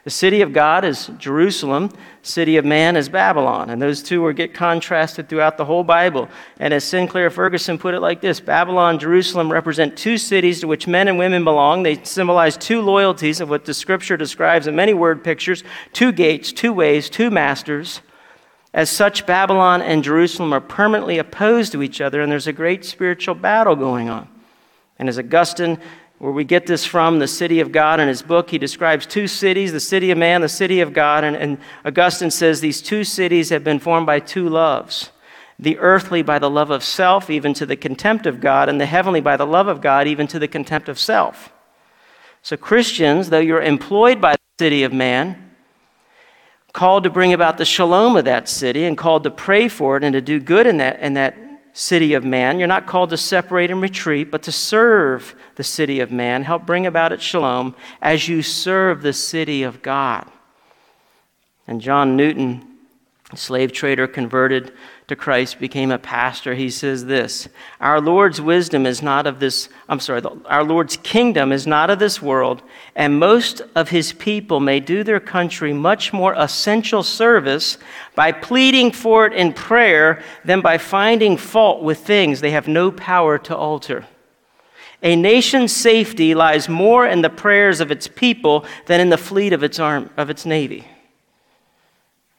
The 0.04 0.10
city 0.10 0.40
of 0.40 0.54
God 0.54 0.84
is 0.86 1.10
Jerusalem, 1.18 1.90
city 2.22 2.56
of 2.56 2.64
man 2.64 2.96
is 2.96 3.10
Babylon. 3.10 3.68
And 3.68 3.82
those 3.82 4.02
two 4.02 4.32
get 4.32 4.54
contrasted 4.54 5.28
throughout 5.28 5.58
the 5.58 5.64
whole 5.66 5.84
Bible. 5.84 6.28
And 6.58 6.72
as 6.72 6.84
Sinclair 6.84 7.28
Ferguson 7.28 7.76
put 7.76 7.94
it 7.94 8.00
like 8.00 8.22
this 8.22 8.40
Babylon 8.40 8.98
Jerusalem 8.98 9.52
represent 9.52 9.98
two 9.98 10.16
cities 10.16 10.60
to 10.60 10.68
which 10.68 10.86
men 10.86 11.08
and 11.08 11.18
women 11.18 11.44
belong. 11.44 11.82
They 11.82 12.02
symbolize 12.02 12.56
two 12.56 12.80
loyalties 12.80 13.40
of 13.40 13.50
what 13.50 13.66
the 13.66 13.74
scripture 13.74 14.16
describes 14.16 14.66
in 14.66 14.74
many 14.74 14.94
word 14.94 15.22
pictures 15.22 15.64
two 15.92 16.12
gates, 16.12 16.50
two 16.50 16.72
ways, 16.72 17.10
two 17.10 17.30
masters. 17.30 18.00
As 18.72 18.88
such, 18.88 19.26
Babylon 19.26 19.82
and 19.82 20.04
Jerusalem 20.04 20.52
are 20.54 20.60
permanently 20.60 21.18
opposed 21.18 21.72
to 21.72 21.82
each 21.82 22.00
other, 22.00 22.22
and 22.22 22.30
there's 22.30 22.46
a 22.46 22.52
great 22.52 22.84
spiritual 22.84 23.34
battle 23.34 23.74
going 23.74 24.08
on. 24.08 24.28
And 24.98 25.08
as 25.08 25.18
Augustine 25.18 25.78
where 26.20 26.32
we 26.32 26.44
get 26.44 26.66
this 26.66 26.84
from, 26.84 27.18
the 27.18 27.26
city 27.26 27.60
of 27.60 27.72
God. 27.72 27.98
In 27.98 28.06
his 28.06 28.20
book, 28.20 28.50
he 28.50 28.58
describes 28.58 29.06
two 29.06 29.26
cities 29.26 29.72
the 29.72 29.80
city 29.80 30.10
of 30.10 30.18
man, 30.18 30.42
the 30.42 30.50
city 30.50 30.82
of 30.82 30.92
God. 30.92 31.24
And, 31.24 31.34
and 31.34 31.56
Augustine 31.82 32.30
says 32.30 32.60
these 32.60 32.82
two 32.82 33.04
cities 33.04 33.48
have 33.48 33.64
been 33.64 33.78
formed 33.78 34.06
by 34.06 34.20
two 34.20 34.48
loves 34.48 35.10
the 35.58 35.78
earthly 35.78 36.22
by 36.22 36.38
the 36.38 36.48
love 36.48 36.70
of 36.70 36.82
self, 36.82 37.28
even 37.28 37.52
to 37.52 37.66
the 37.66 37.76
contempt 37.76 38.24
of 38.24 38.40
God, 38.40 38.70
and 38.70 38.80
the 38.80 38.86
heavenly 38.86 39.20
by 39.20 39.36
the 39.36 39.46
love 39.46 39.68
of 39.68 39.82
God, 39.82 40.06
even 40.06 40.26
to 40.26 40.38
the 40.38 40.48
contempt 40.48 40.88
of 40.88 40.98
self. 40.98 41.52
So, 42.40 42.56
Christians, 42.56 43.28
though 43.28 43.40
you're 43.40 43.60
employed 43.60 44.22
by 44.22 44.32
the 44.32 44.64
city 44.64 44.84
of 44.84 44.92
man, 44.94 45.52
called 46.72 47.04
to 47.04 47.10
bring 47.10 47.34
about 47.34 47.58
the 47.58 47.66
shalom 47.66 48.16
of 48.16 48.24
that 48.24 48.48
city 48.48 48.84
and 48.84 48.96
called 48.96 49.24
to 49.24 49.30
pray 49.30 49.68
for 49.68 49.98
it 49.98 50.04
and 50.04 50.14
to 50.14 50.22
do 50.22 50.40
good 50.40 50.66
in 50.66 50.78
that, 50.78 51.00
in 51.00 51.14
that 51.14 51.34
city 51.72 52.14
of 52.14 52.24
man. 52.24 52.58
You're 52.58 52.68
not 52.68 52.86
called 52.86 53.10
to 53.10 53.16
separate 53.16 53.70
and 53.70 53.80
retreat, 53.80 54.30
but 54.30 54.42
to 54.42 54.52
serve 54.52 55.34
the 55.56 55.64
city 55.64 56.00
of 56.00 56.10
man. 56.10 56.42
Help 56.42 56.66
bring 56.66 56.86
about 56.86 57.12
its 57.12 57.22
shalom 57.22 57.74
as 58.02 58.28
you 58.28 58.42
serve 58.42 59.02
the 59.02 59.12
city 59.12 59.62
of 59.62 59.82
God. 59.82 60.26
And 61.66 61.80
John 61.80 62.16
Newton, 62.16 62.66
slave 63.34 63.72
trader 63.72 64.06
converted 64.06 64.72
to 65.10 65.16
Christ, 65.16 65.58
became 65.58 65.90
a 65.90 65.98
pastor. 65.98 66.54
He 66.54 66.70
says 66.70 67.04
this 67.04 67.48
Our 67.80 68.00
Lord's 68.00 68.40
wisdom 68.40 68.86
is 68.86 69.02
not 69.02 69.26
of 69.26 69.40
this, 69.40 69.68
I'm 69.88 70.00
sorry, 70.00 70.22
our 70.46 70.64
Lord's 70.64 70.96
kingdom 70.96 71.52
is 71.52 71.66
not 71.66 71.90
of 71.90 71.98
this 71.98 72.22
world, 72.22 72.62
and 72.94 73.18
most 73.18 73.60
of 73.74 73.90
his 73.90 74.12
people 74.12 74.60
may 74.60 74.80
do 74.80 75.02
their 75.04 75.20
country 75.20 75.72
much 75.72 76.12
more 76.12 76.32
essential 76.36 77.02
service 77.02 77.76
by 78.14 78.30
pleading 78.30 78.92
for 78.92 79.26
it 79.26 79.32
in 79.32 79.52
prayer 79.52 80.22
than 80.44 80.60
by 80.60 80.78
finding 80.78 81.36
fault 81.36 81.82
with 81.82 81.98
things 81.98 82.40
they 82.40 82.52
have 82.52 82.68
no 82.68 82.90
power 82.90 83.36
to 83.36 83.56
alter. 83.56 84.06
A 85.02 85.16
nation's 85.16 85.74
safety 85.74 86.34
lies 86.34 86.68
more 86.68 87.06
in 87.06 87.22
the 87.22 87.30
prayers 87.30 87.80
of 87.80 87.90
its 87.90 88.06
people 88.06 88.64
than 88.86 89.00
in 89.00 89.08
the 89.08 89.18
fleet 89.18 89.52
of 89.52 89.64
its, 89.64 89.78
arm, 89.78 90.10
of 90.16 90.30
its 90.30 90.46
navy. 90.46 90.86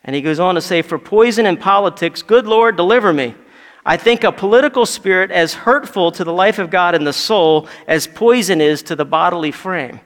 And 0.04 0.16
he 0.16 0.22
goes 0.22 0.40
on 0.40 0.56
to 0.56 0.62
say, 0.62 0.82
For 0.82 0.98
poison 0.98 1.46
in 1.46 1.58
politics, 1.58 2.22
good 2.22 2.48
Lord, 2.48 2.76
deliver 2.76 3.14
me. 3.14 3.36
I 3.86 3.98
think 3.98 4.24
a 4.24 4.32
political 4.32 4.86
spirit 4.86 5.32
as 5.32 5.54
hurtful 5.54 6.12
to 6.14 6.24
the 6.24 6.34
life 6.34 6.60
of 6.60 6.70
God 6.70 6.94
and 6.94 7.06
the 7.06 7.14
soul 7.14 7.68
as 7.88 8.08
poison 8.08 8.62
is 8.62 8.84
to 8.84 8.96
the 8.96 9.06
bodily 9.06 9.52
frame. 9.52 10.00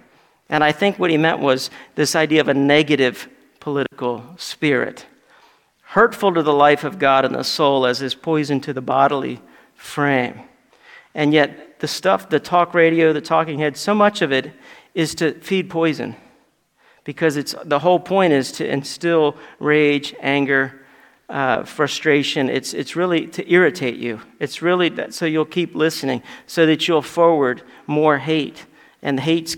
And 0.50 0.64
I 0.64 0.72
think 0.72 0.98
what 0.98 1.10
he 1.10 1.18
meant 1.18 1.40
was 1.40 1.70
this 1.96 2.16
idea 2.16 2.42
of 2.42 2.48
a 2.48 2.54
negative 2.54 3.28
political 3.60 4.24
spirit. 4.38 5.06
Hurtful 5.82 6.34
to 6.36 6.44
the 6.44 6.54
life 6.54 6.84
of 6.84 7.00
God 7.00 7.26
and 7.26 7.36
the 7.36 7.44
soul 7.44 7.86
as 7.86 8.02
is 8.02 8.16
poison 8.16 8.62
to 8.62 8.74
the 8.74 8.82
bodily 8.82 9.42
frame. 9.76 10.42
And 11.14 11.34
yet, 11.34 11.80
the 11.80 11.88
stuff, 11.88 12.30
the 12.30 12.40
talk 12.40 12.74
radio, 12.74 13.12
the 13.14 13.22
talking 13.22 13.60
head, 13.60 13.78
so 13.78 13.94
much 13.94 14.22
of 14.22 14.32
it 14.32 14.52
is 14.94 15.16
to 15.16 15.34
feed 15.42 15.70
poison 15.70 16.16
because 17.06 17.38
it's, 17.38 17.56
the 17.64 17.80
whole 17.80 18.00
point 18.00 18.34
is 18.34 18.52
to 18.52 18.70
instill 18.70 19.38
rage, 19.60 20.14
anger, 20.20 20.82
uh, 21.30 21.64
frustration. 21.64 22.50
It's, 22.50 22.74
it's 22.74 22.96
really 22.96 23.28
to 23.28 23.50
irritate 23.50 23.96
you. 23.96 24.22
It's 24.40 24.62
really 24.62 24.90
that, 24.90 25.14
so 25.14 25.26
you'll 25.26 25.46
keep 25.46 25.74
listening, 25.74 26.22
so 26.46 26.66
that 26.66 26.88
you'll 26.88 27.02
forward 27.02 27.62
more 27.88 28.18
hate. 28.18 28.66
And 29.02 29.20
hates, 29.20 29.56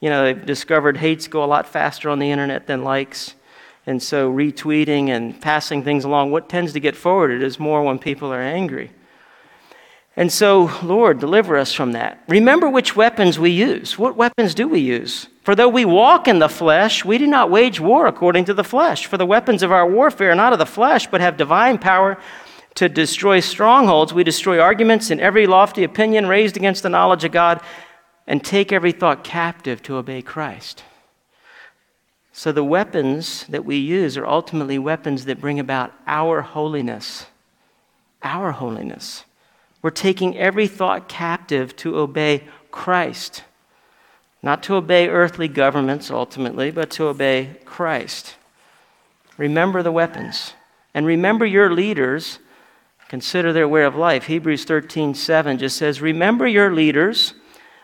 you 0.00 0.08
know, 0.08 0.24
they've 0.24 0.46
discovered 0.46 0.96
hates 0.96 1.28
go 1.28 1.44
a 1.44 1.46
lot 1.46 1.66
faster 1.66 2.08
on 2.08 2.20
the 2.20 2.30
internet 2.30 2.66
than 2.66 2.84
likes. 2.84 3.34
And 3.86 4.02
so 4.02 4.32
retweeting 4.32 5.08
and 5.08 5.38
passing 5.40 5.82
things 5.82 6.04
along, 6.04 6.30
what 6.30 6.48
tends 6.48 6.72
to 6.72 6.80
get 6.80 6.96
forwarded 6.96 7.42
is 7.42 7.58
more 7.58 7.82
when 7.82 7.98
people 7.98 8.32
are 8.32 8.40
angry. 8.40 8.90
And 10.16 10.32
so, 10.32 10.70
Lord, 10.82 11.18
deliver 11.18 11.56
us 11.56 11.72
from 11.72 11.92
that. 11.92 12.22
Remember 12.28 12.70
which 12.70 12.94
weapons 12.94 13.38
we 13.38 13.50
use. 13.50 13.98
What 13.98 14.16
weapons 14.16 14.54
do 14.54 14.68
we 14.68 14.78
use? 14.78 15.26
For 15.42 15.56
though 15.56 15.68
we 15.68 15.84
walk 15.84 16.28
in 16.28 16.38
the 16.38 16.48
flesh, 16.48 17.04
we 17.04 17.18
do 17.18 17.26
not 17.26 17.50
wage 17.50 17.80
war 17.80 18.06
according 18.06 18.44
to 18.44 18.54
the 18.54 18.62
flesh. 18.62 19.06
For 19.06 19.16
the 19.16 19.26
weapons 19.26 19.62
of 19.62 19.72
our 19.72 19.88
warfare 19.88 20.30
are 20.30 20.36
not 20.36 20.52
of 20.52 20.60
the 20.60 20.66
flesh, 20.66 21.08
but 21.08 21.20
have 21.20 21.36
divine 21.36 21.78
power 21.78 22.16
to 22.76 22.88
destroy 22.88 23.40
strongholds. 23.40 24.14
We 24.14 24.22
destroy 24.22 24.60
arguments 24.60 25.10
and 25.10 25.20
every 25.20 25.48
lofty 25.48 25.82
opinion 25.82 26.26
raised 26.26 26.56
against 26.56 26.84
the 26.84 26.88
knowledge 26.88 27.24
of 27.24 27.32
God 27.32 27.60
and 28.26 28.42
take 28.42 28.72
every 28.72 28.92
thought 28.92 29.24
captive 29.24 29.82
to 29.82 29.96
obey 29.96 30.22
Christ. 30.22 30.84
So 32.32 32.52
the 32.52 32.64
weapons 32.64 33.46
that 33.48 33.64
we 33.64 33.76
use 33.76 34.16
are 34.16 34.26
ultimately 34.26 34.78
weapons 34.78 35.24
that 35.26 35.40
bring 35.40 35.60
about 35.60 35.92
our 36.06 36.42
holiness. 36.42 37.26
Our 38.22 38.52
holiness. 38.52 39.24
We're 39.84 39.90
taking 39.90 40.38
every 40.38 40.66
thought 40.66 41.10
captive 41.10 41.76
to 41.76 41.98
obey 41.98 42.44
Christ. 42.70 43.44
Not 44.42 44.62
to 44.62 44.76
obey 44.76 45.10
earthly 45.10 45.46
governments 45.46 46.10
ultimately, 46.10 46.70
but 46.70 46.88
to 46.92 47.08
obey 47.08 47.58
Christ. 47.66 48.36
Remember 49.36 49.82
the 49.82 49.92
weapons. 49.92 50.54
And 50.94 51.04
remember 51.04 51.44
your 51.44 51.70
leaders. 51.70 52.38
Consider 53.10 53.52
their 53.52 53.68
way 53.68 53.84
of 53.84 53.94
life. 53.94 54.24
Hebrews 54.24 54.64
13 54.64 55.12
7 55.12 55.58
just 55.58 55.76
says, 55.76 56.00
Remember 56.00 56.46
your 56.46 56.72
leaders, 56.72 57.34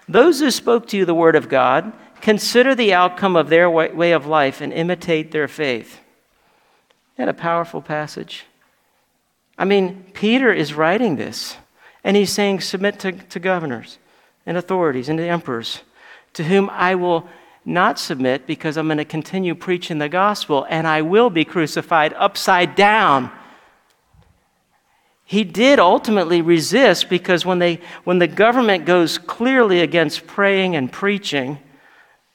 those 0.09 0.41
who 0.41 0.51
spoke 0.51 0.87
to 0.89 0.97
you 0.97 1.05
the 1.05 1.13
word 1.13 1.37
of 1.37 1.51
God. 1.51 1.93
Consider 2.23 2.75
the 2.75 2.95
outcome 2.95 3.37
of 3.37 3.51
their 3.51 3.69
way 3.69 4.13
of 4.13 4.25
life 4.25 4.63
and 4.63 4.73
imitate 4.73 5.33
their 5.33 5.49
faith. 5.49 6.01
Isn't 7.17 7.27
that 7.27 7.29
a 7.29 7.35
powerful 7.35 7.83
passage? 7.83 8.47
I 9.59 9.67
mean, 9.67 10.07
Peter 10.15 10.51
is 10.51 10.73
writing 10.73 11.17
this. 11.17 11.59
And 12.05 12.17
he's 12.17 12.33
saying, 12.33 12.61
Submit 12.61 12.99
to, 13.01 13.13
to 13.13 13.39
governors 13.39 13.99
and 14.47 14.57
authorities 14.57 15.09
and 15.09 15.21
emperors, 15.21 15.81
to 16.35 16.45
whom 16.45 16.71
I 16.71 16.95
will 16.95 17.29
not 17.65 17.99
submit 17.99 18.47
because 18.47 18.77
I'm 18.77 18.87
going 18.87 18.99
to 18.99 19.05
continue 19.05 19.55
preaching 19.55 19.99
the 19.99 20.09
gospel 20.09 20.67
and 20.69 20.87
I 20.87 21.03
will 21.03 21.31
be 21.31 21.45
crucified 21.45 22.15
upside 22.15 22.75
down. 22.75 23.31
He 25.25 25.45
did 25.45 25.79
ultimately 25.79 26.43
resist 26.43 27.09
because 27.09 27.47
when, 27.47 27.61
they, 27.61 27.81
when 28.03 28.19
the 28.19 28.27
government 28.27 28.85
goes 28.85 29.17
clearly 29.17 29.81
against 29.81 30.27
praying 30.27 30.75
and 30.75 30.91
preaching 30.91 31.59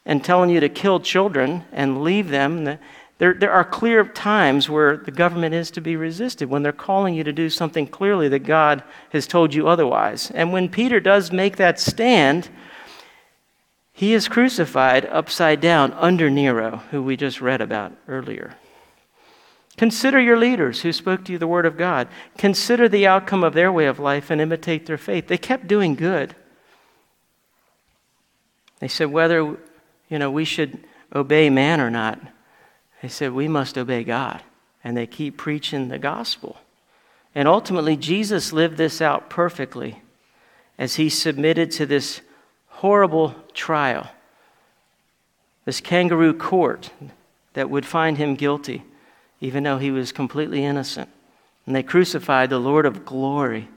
and 0.06 0.24
telling 0.24 0.50
you 0.50 0.62
to 0.62 0.70
kill 0.70 1.02
children 1.02 1.66
and 1.74 2.04
leave 2.04 2.30
them, 2.30 2.78
there, 3.18 3.34
there 3.34 3.52
are 3.52 3.64
clear 3.64 4.04
times 4.04 4.70
where 4.70 4.98
the 4.98 5.12
government 5.12 5.56
is 5.56 5.72
to 5.72 5.82
be 5.82 5.96
resisted, 5.96 6.50
when 6.50 6.64
they're 6.64 6.74
calling 6.74 7.14
you 7.14 7.24
to 7.24 7.32
do 7.32 7.50
something 7.50 7.88
clearly 7.88 8.28
that 8.30 8.40
God 8.40 8.84
has 9.12 9.26
told 9.26 9.54
you 9.54 9.68
otherwise. 9.68 10.32
And 10.32 10.52
when 10.52 10.68
Peter 10.68 11.00
does 11.00 11.32
make 11.32 11.56
that 11.56 11.80
stand, 11.80 12.50
he 13.94 14.14
is 14.14 14.28
crucified 14.28 15.06
upside 15.06 15.62
down 15.62 15.94
under 15.94 16.30
Nero, 16.30 16.84
who 16.92 17.02
we 17.02 17.16
just 17.16 17.40
read 17.40 17.62
about 17.62 17.94
earlier. 18.10 18.56
Consider 19.78 20.20
your 20.20 20.38
leaders 20.38 20.82
who 20.82 20.92
spoke 20.92 21.24
to 21.26 21.32
you 21.32 21.38
the 21.38 21.48
word 21.48 21.66
of 21.66 21.78
God. 21.78 22.10
Consider 22.38 22.90
the 22.90 23.08
outcome 23.08 23.44
of 23.44 23.54
their 23.54 23.72
way 23.72 23.86
of 23.86 24.00
life 24.00 24.30
and 24.30 24.42
imitate 24.42 24.86
their 24.86 24.98
faith. 24.98 25.28
They 25.28 25.38
kept 25.38 25.68
doing 25.68 25.96
good. 25.96 26.36
They 28.80 28.88
said 28.90 29.12
whether 29.12 29.58
you 30.10 30.20
know 30.20 30.30
we 30.30 30.46
should 30.46 30.86
obey 31.14 31.50
man 31.50 31.80
or 31.80 31.90
not 31.90 32.20
they 33.02 33.08
said, 33.08 33.34
We 33.34 33.48
must 33.48 33.78
obey 33.78 34.04
God. 34.04 34.42
And 34.84 34.96
they 34.96 35.08
keep 35.08 35.38
preaching 35.38 35.88
the 35.88 35.98
gospel. 35.98 36.58
And 37.34 37.48
ultimately, 37.48 37.98
Jesus 37.98 38.54
lived 38.54 38.78
this 38.78 39.02
out 39.02 39.30
perfectly 39.30 40.02
as 40.78 40.96
he 40.96 41.10
submitted 41.10 41.72
to 41.72 41.86
this 41.86 42.22
horrible 42.68 43.36
trial, 43.54 44.10
this 45.66 45.82
kangaroo 45.82 46.34
court 46.34 46.92
that 47.54 47.70
would 47.70 47.86
find 47.86 48.18
him 48.18 48.36
guilty, 48.36 48.84
even 49.42 49.64
though 49.64 49.80
he 49.80 49.92
was 49.92 50.12
completely 50.12 50.64
innocent. 50.64 51.10
And 51.66 51.76
they 51.76 51.84
crucified 51.84 52.50
the 52.50 52.60
Lord 52.60 52.86
of 52.86 53.06
glory 53.06 53.70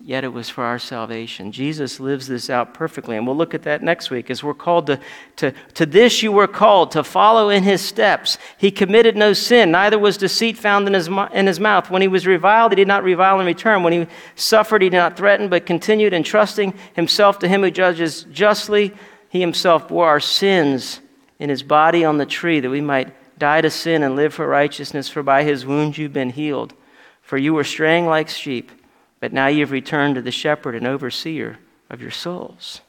yet 0.00 0.22
it 0.22 0.32
was 0.32 0.48
for 0.48 0.62
our 0.62 0.78
salvation. 0.78 1.50
Jesus 1.50 1.98
lives 1.98 2.28
this 2.28 2.48
out 2.48 2.72
perfectly, 2.72 3.16
and 3.16 3.26
we'll 3.26 3.36
look 3.36 3.54
at 3.54 3.62
that 3.62 3.82
next 3.82 4.10
week 4.10 4.30
as 4.30 4.44
we're 4.44 4.54
called 4.54 4.86
to, 4.86 5.00
to, 5.36 5.52
to 5.74 5.86
this 5.86 6.22
you 6.22 6.30
were 6.30 6.46
called, 6.46 6.92
to 6.92 7.02
follow 7.02 7.48
in 7.48 7.64
his 7.64 7.80
steps. 7.80 8.38
He 8.56 8.70
committed 8.70 9.16
no 9.16 9.32
sin, 9.32 9.70
neither 9.72 9.98
was 9.98 10.16
deceit 10.16 10.56
found 10.56 10.86
in 10.86 10.94
his, 10.94 11.08
in 11.32 11.46
his 11.46 11.58
mouth. 11.58 11.90
When 11.90 12.02
he 12.02 12.08
was 12.08 12.26
reviled, 12.26 12.72
he 12.72 12.76
did 12.76 12.88
not 12.88 13.02
revile 13.02 13.40
in 13.40 13.46
return. 13.46 13.82
When 13.82 13.92
he 13.92 14.06
suffered, 14.36 14.82
he 14.82 14.88
did 14.88 14.96
not 14.96 15.16
threaten, 15.16 15.48
but 15.48 15.66
continued 15.66 16.14
entrusting 16.14 16.74
himself 16.94 17.38
to 17.40 17.48
him 17.48 17.62
who 17.62 17.70
judges 17.70 18.24
justly. 18.24 18.94
He 19.28 19.40
himself 19.40 19.88
bore 19.88 20.06
our 20.06 20.20
sins 20.20 21.00
in 21.38 21.50
his 21.50 21.62
body 21.62 22.04
on 22.04 22.18
the 22.18 22.26
tree, 22.26 22.60
that 22.60 22.70
we 22.70 22.80
might 22.80 23.12
die 23.38 23.60
to 23.60 23.70
sin 23.70 24.02
and 24.02 24.16
live 24.16 24.34
for 24.34 24.46
righteousness, 24.46 25.08
for 25.08 25.22
by 25.22 25.42
his 25.42 25.66
wounds 25.66 25.98
you've 25.98 26.12
been 26.12 26.30
healed. 26.30 26.74
For 27.20 27.36
you 27.36 27.52
were 27.52 27.64
straying 27.64 28.06
like 28.06 28.28
sheep 28.28 28.72
but 29.20 29.32
now 29.32 29.46
you've 29.46 29.70
returned 29.70 30.14
to 30.14 30.22
the 30.22 30.30
shepherd 30.30 30.74
and 30.74 30.86
overseer 30.86 31.58
of 31.90 32.00
your 32.00 32.10
souls. 32.10 32.80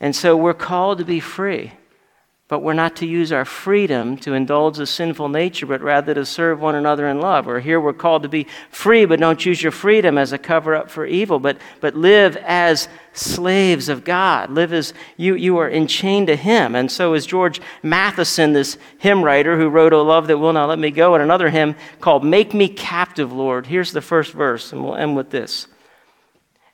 And 0.00 0.14
so 0.14 0.36
we're 0.36 0.54
called 0.54 0.98
to 0.98 1.04
be 1.04 1.20
free, 1.20 1.72
but 2.46 2.60
we're 2.60 2.74
not 2.74 2.94
to 2.96 3.06
use 3.06 3.32
our 3.32 3.46
freedom 3.46 4.18
to 4.18 4.34
indulge 4.34 4.78
a 4.78 4.84
sinful 4.84 5.30
nature, 5.30 5.64
but 5.64 5.80
rather 5.80 6.12
to 6.12 6.26
serve 6.26 6.60
one 6.60 6.74
another 6.74 7.08
in 7.08 7.18
love. 7.18 7.48
Or 7.48 7.60
here 7.60 7.80
we're 7.80 7.94
called 7.94 8.22
to 8.22 8.28
be 8.28 8.46
free, 8.70 9.06
but 9.06 9.18
don't 9.18 9.46
use 9.46 9.62
your 9.62 9.72
freedom 9.72 10.18
as 10.18 10.30
a 10.30 10.36
cover 10.36 10.74
up 10.74 10.90
for 10.90 11.06
evil, 11.06 11.38
but, 11.38 11.56
but 11.80 11.94
live 11.94 12.36
as 12.36 12.86
slaves 13.14 13.88
of 13.88 14.04
God. 14.04 14.50
Live 14.50 14.74
as 14.74 14.92
you, 15.16 15.34
you 15.34 15.56
are 15.56 15.70
enchained 15.70 16.26
to 16.26 16.36
Him. 16.36 16.74
And 16.74 16.92
so, 16.92 17.14
as 17.14 17.24
George 17.24 17.62
Matheson, 17.82 18.52
this 18.52 18.76
hymn 18.98 19.24
writer 19.24 19.56
who 19.56 19.70
wrote, 19.70 19.94
O 19.94 20.02
love 20.02 20.26
that 20.26 20.36
will 20.36 20.52
not 20.52 20.68
let 20.68 20.78
me 20.78 20.90
go, 20.90 21.14
and 21.14 21.22
another 21.22 21.48
hymn 21.48 21.74
called 22.02 22.24
Make 22.26 22.52
Me 22.52 22.68
Captive, 22.68 23.32
Lord. 23.32 23.68
Here's 23.68 23.92
the 23.92 24.02
first 24.02 24.32
verse, 24.32 24.70
and 24.70 24.84
we'll 24.84 24.96
end 24.96 25.16
with 25.16 25.30
this 25.30 25.66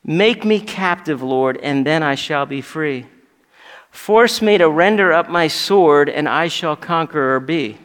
Make 0.03 0.45
me 0.45 0.59
captive, 0.59 1.23
Lord, 1.23 1.59
and 1.59 1.87
then 1.87 2.03
I 2.03 2.17
shall 2.17 2.45
be 2.45 2.61
free. 2.61 3.07
Force 3.91 4.41
me 4.41 4.59
to 4.59 4.69
render 4.69 5.13
up 5.13 5.29
my 5.29 5.49
sword, 5.49 6.09
and 6.09 6.29
I 6.29 6.49
shall 6.49 6.77
conqueror 6.77 7.41
be. 7.41 7.79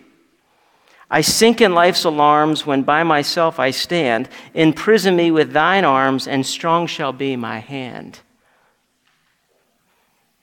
I 1.10 1.22
sink 1.22 1.62
in 1.62 1.74
life's 1.74 2.04
alarms 2.04 2.66
when 2.66 2.84
by 2.84 3.04
myself 3.04 3.60
I 3.60 3.72
stand. 3.72 4.28
Imprison 4.54 5.16
me 5.16 5.32
with 5.32 5.52
thine 5.52 5.86
arms, 5.86 6.28
and 6.28 6.46
strong 6.46 6.88
shall 6.88 7.14
be 7.14 7.36
my 7.36 7.60
hand. 7.60 8.20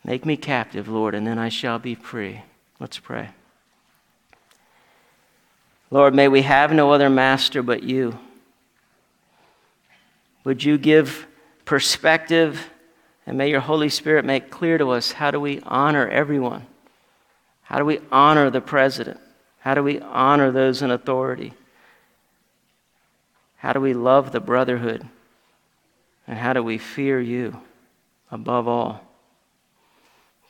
Make 0.05 0.27
me 0.27 0.37
captive, 0.37 0.89
Lord, 0.89 1.15
and 1.15 1.27
then 1.27 1.39
I 1.39 1.49
shall 1.49 1.79
be 1.79 1.95
free. 1.95 2.43
Let's 2.81 2.99
pray. 2.99 3.31
Lord, 5.91 6.15
may 6.15 6.27
we 6.27 6.43
have 6.43 6.73
no 6.73 6.91
other 6.93 7.11
master 7.11 7.63
but 7.63 7.83
you. 7.83 8.19
Would 10.45 10.65
you 10.65 10.79
give 10.79 11.27
perspective, 11.65 12.71
and 13.27 13.39
may 13.39 13.51
your 13.51 13.61
Holy 13.61 13.89
Spirit 13.89 14.25
make 14.25 14.51
clear 14.51 14.79
to 14.79 14.91
us 14.91 15.13
how 15.13 15.31
do 15.31 15.41
we 15.41 15.61
honor 15.65 16.09
everyone? 16.09 16.67
How 17.63 17.79
do 17.79 17.85
we 17.85 18.01
honor 18.11 18.51
the 18.51 18.61
president? 18.61 19.21
How 19.61 19.75
do 19.75 19.83
we 19.83 20.01
honor 20.01 20.51
those 20.51 20.83
in 20.83 20.91
authority? 20.91 21.53
How 23.57 23.73
do 23.73 23.81
we 23.81 23.95
love 23.95 24.33
the 24.33 24.41
brotherhood? 24.41 25.07
And 26.27 26.37
how 26.37 26.53
do 26.53 26.63
we 26.63 26.79
fear 26.79 27.21
you 27.21 27.61
above 28.31 28.67
all? 28.67 29.01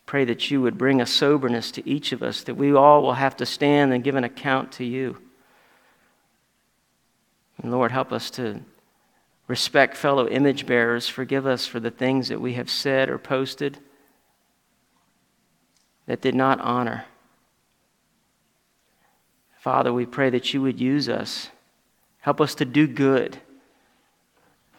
Pray 0.07 0.25
that 0.25 0.51
you 0.51 0.61
would 0.63 0.79
bring 0.79 1.01
a 1.01 1.07
soberness 1.07 1.71
to 1.73 1.89
each 1.89 2.13
of 2.13 2.23
us, 2.23 2.43
that 2.45 2.55
we 2.55 2.75
all 2.75 3.03
will 3.03 3.15
have 3.15 3.37
to 3.37 3.47
stand 3.47 3.93
and 3.93 4.03
give 4.05 4.15
an 4.15 4.25
account 4.25 4.73
to 4.73 4.85
you. 4.85 5.19
And 7.63 7.71
Lord, 7.71 7.93
help 7.93 8.13
us 8.13 8.31
to 8.33 8.61
respect 9.53 9.99
fellow 9.99 10.27
image 10.29 10.65
bearers. 10.65 11.09
Forgive 11.09 11.47
us 11.47 11.67
for 11.67 11.79
the 11.79 11.91
things 11.91 12.29
that 12.29 12.41
we 12.41 12.55
have 12.55 12.71
said 12.71 13.11
or 13.11 13.19
posted 13.19 13.79
that 16.07 16.23
did 16.23 16.35
not 16.35 16.59
honor. 16.63 17.05
Father, 19.61 19.93
we 19.93 20.07
pray 20.07 20.31
that 20.31 20.55
you 20.55 20.63
would 20.63 20.81
use 20.81 21.07
us. 21.07 21.51
Help 22.21 22.41
us 22.41 22.55
to 22.55 22.65
do 22.65 22.87
good. 22.87 23.41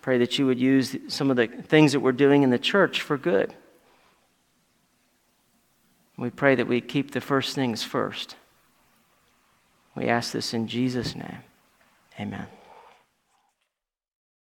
Pray 0.02 0.18
that 0.18 0.40
you 0.40 0.48
would 0.48 0.60
use 0.60 0.98
some 1.08 1.30
of 1.30 1.38
the 1.38 1.46
things 1.46 1.92
that 1.92 2.00
we're 2.00 2.12
doing 2.12 2.42
in 2.42 2.50
the 2.50 2.58
church 2.58 3.00
for 3.00 3.16
good. 3.16 3.54
We 6.18 6.32
pray 6.32 6.56
that 6.56 6.68
we 6.68 6.82
keep 6.82 7.12
the 7.12 7.22
first 7.22 7.54
things 7.54 7.84
first. 7.84 8.38
We 9.96 10.08
ask 10.08 10.32
this 10.32 10.52
in 10.52 10.68
Jesus' 10.68 11.16
name. 11.16 11.44
Amen. 12.20 12.48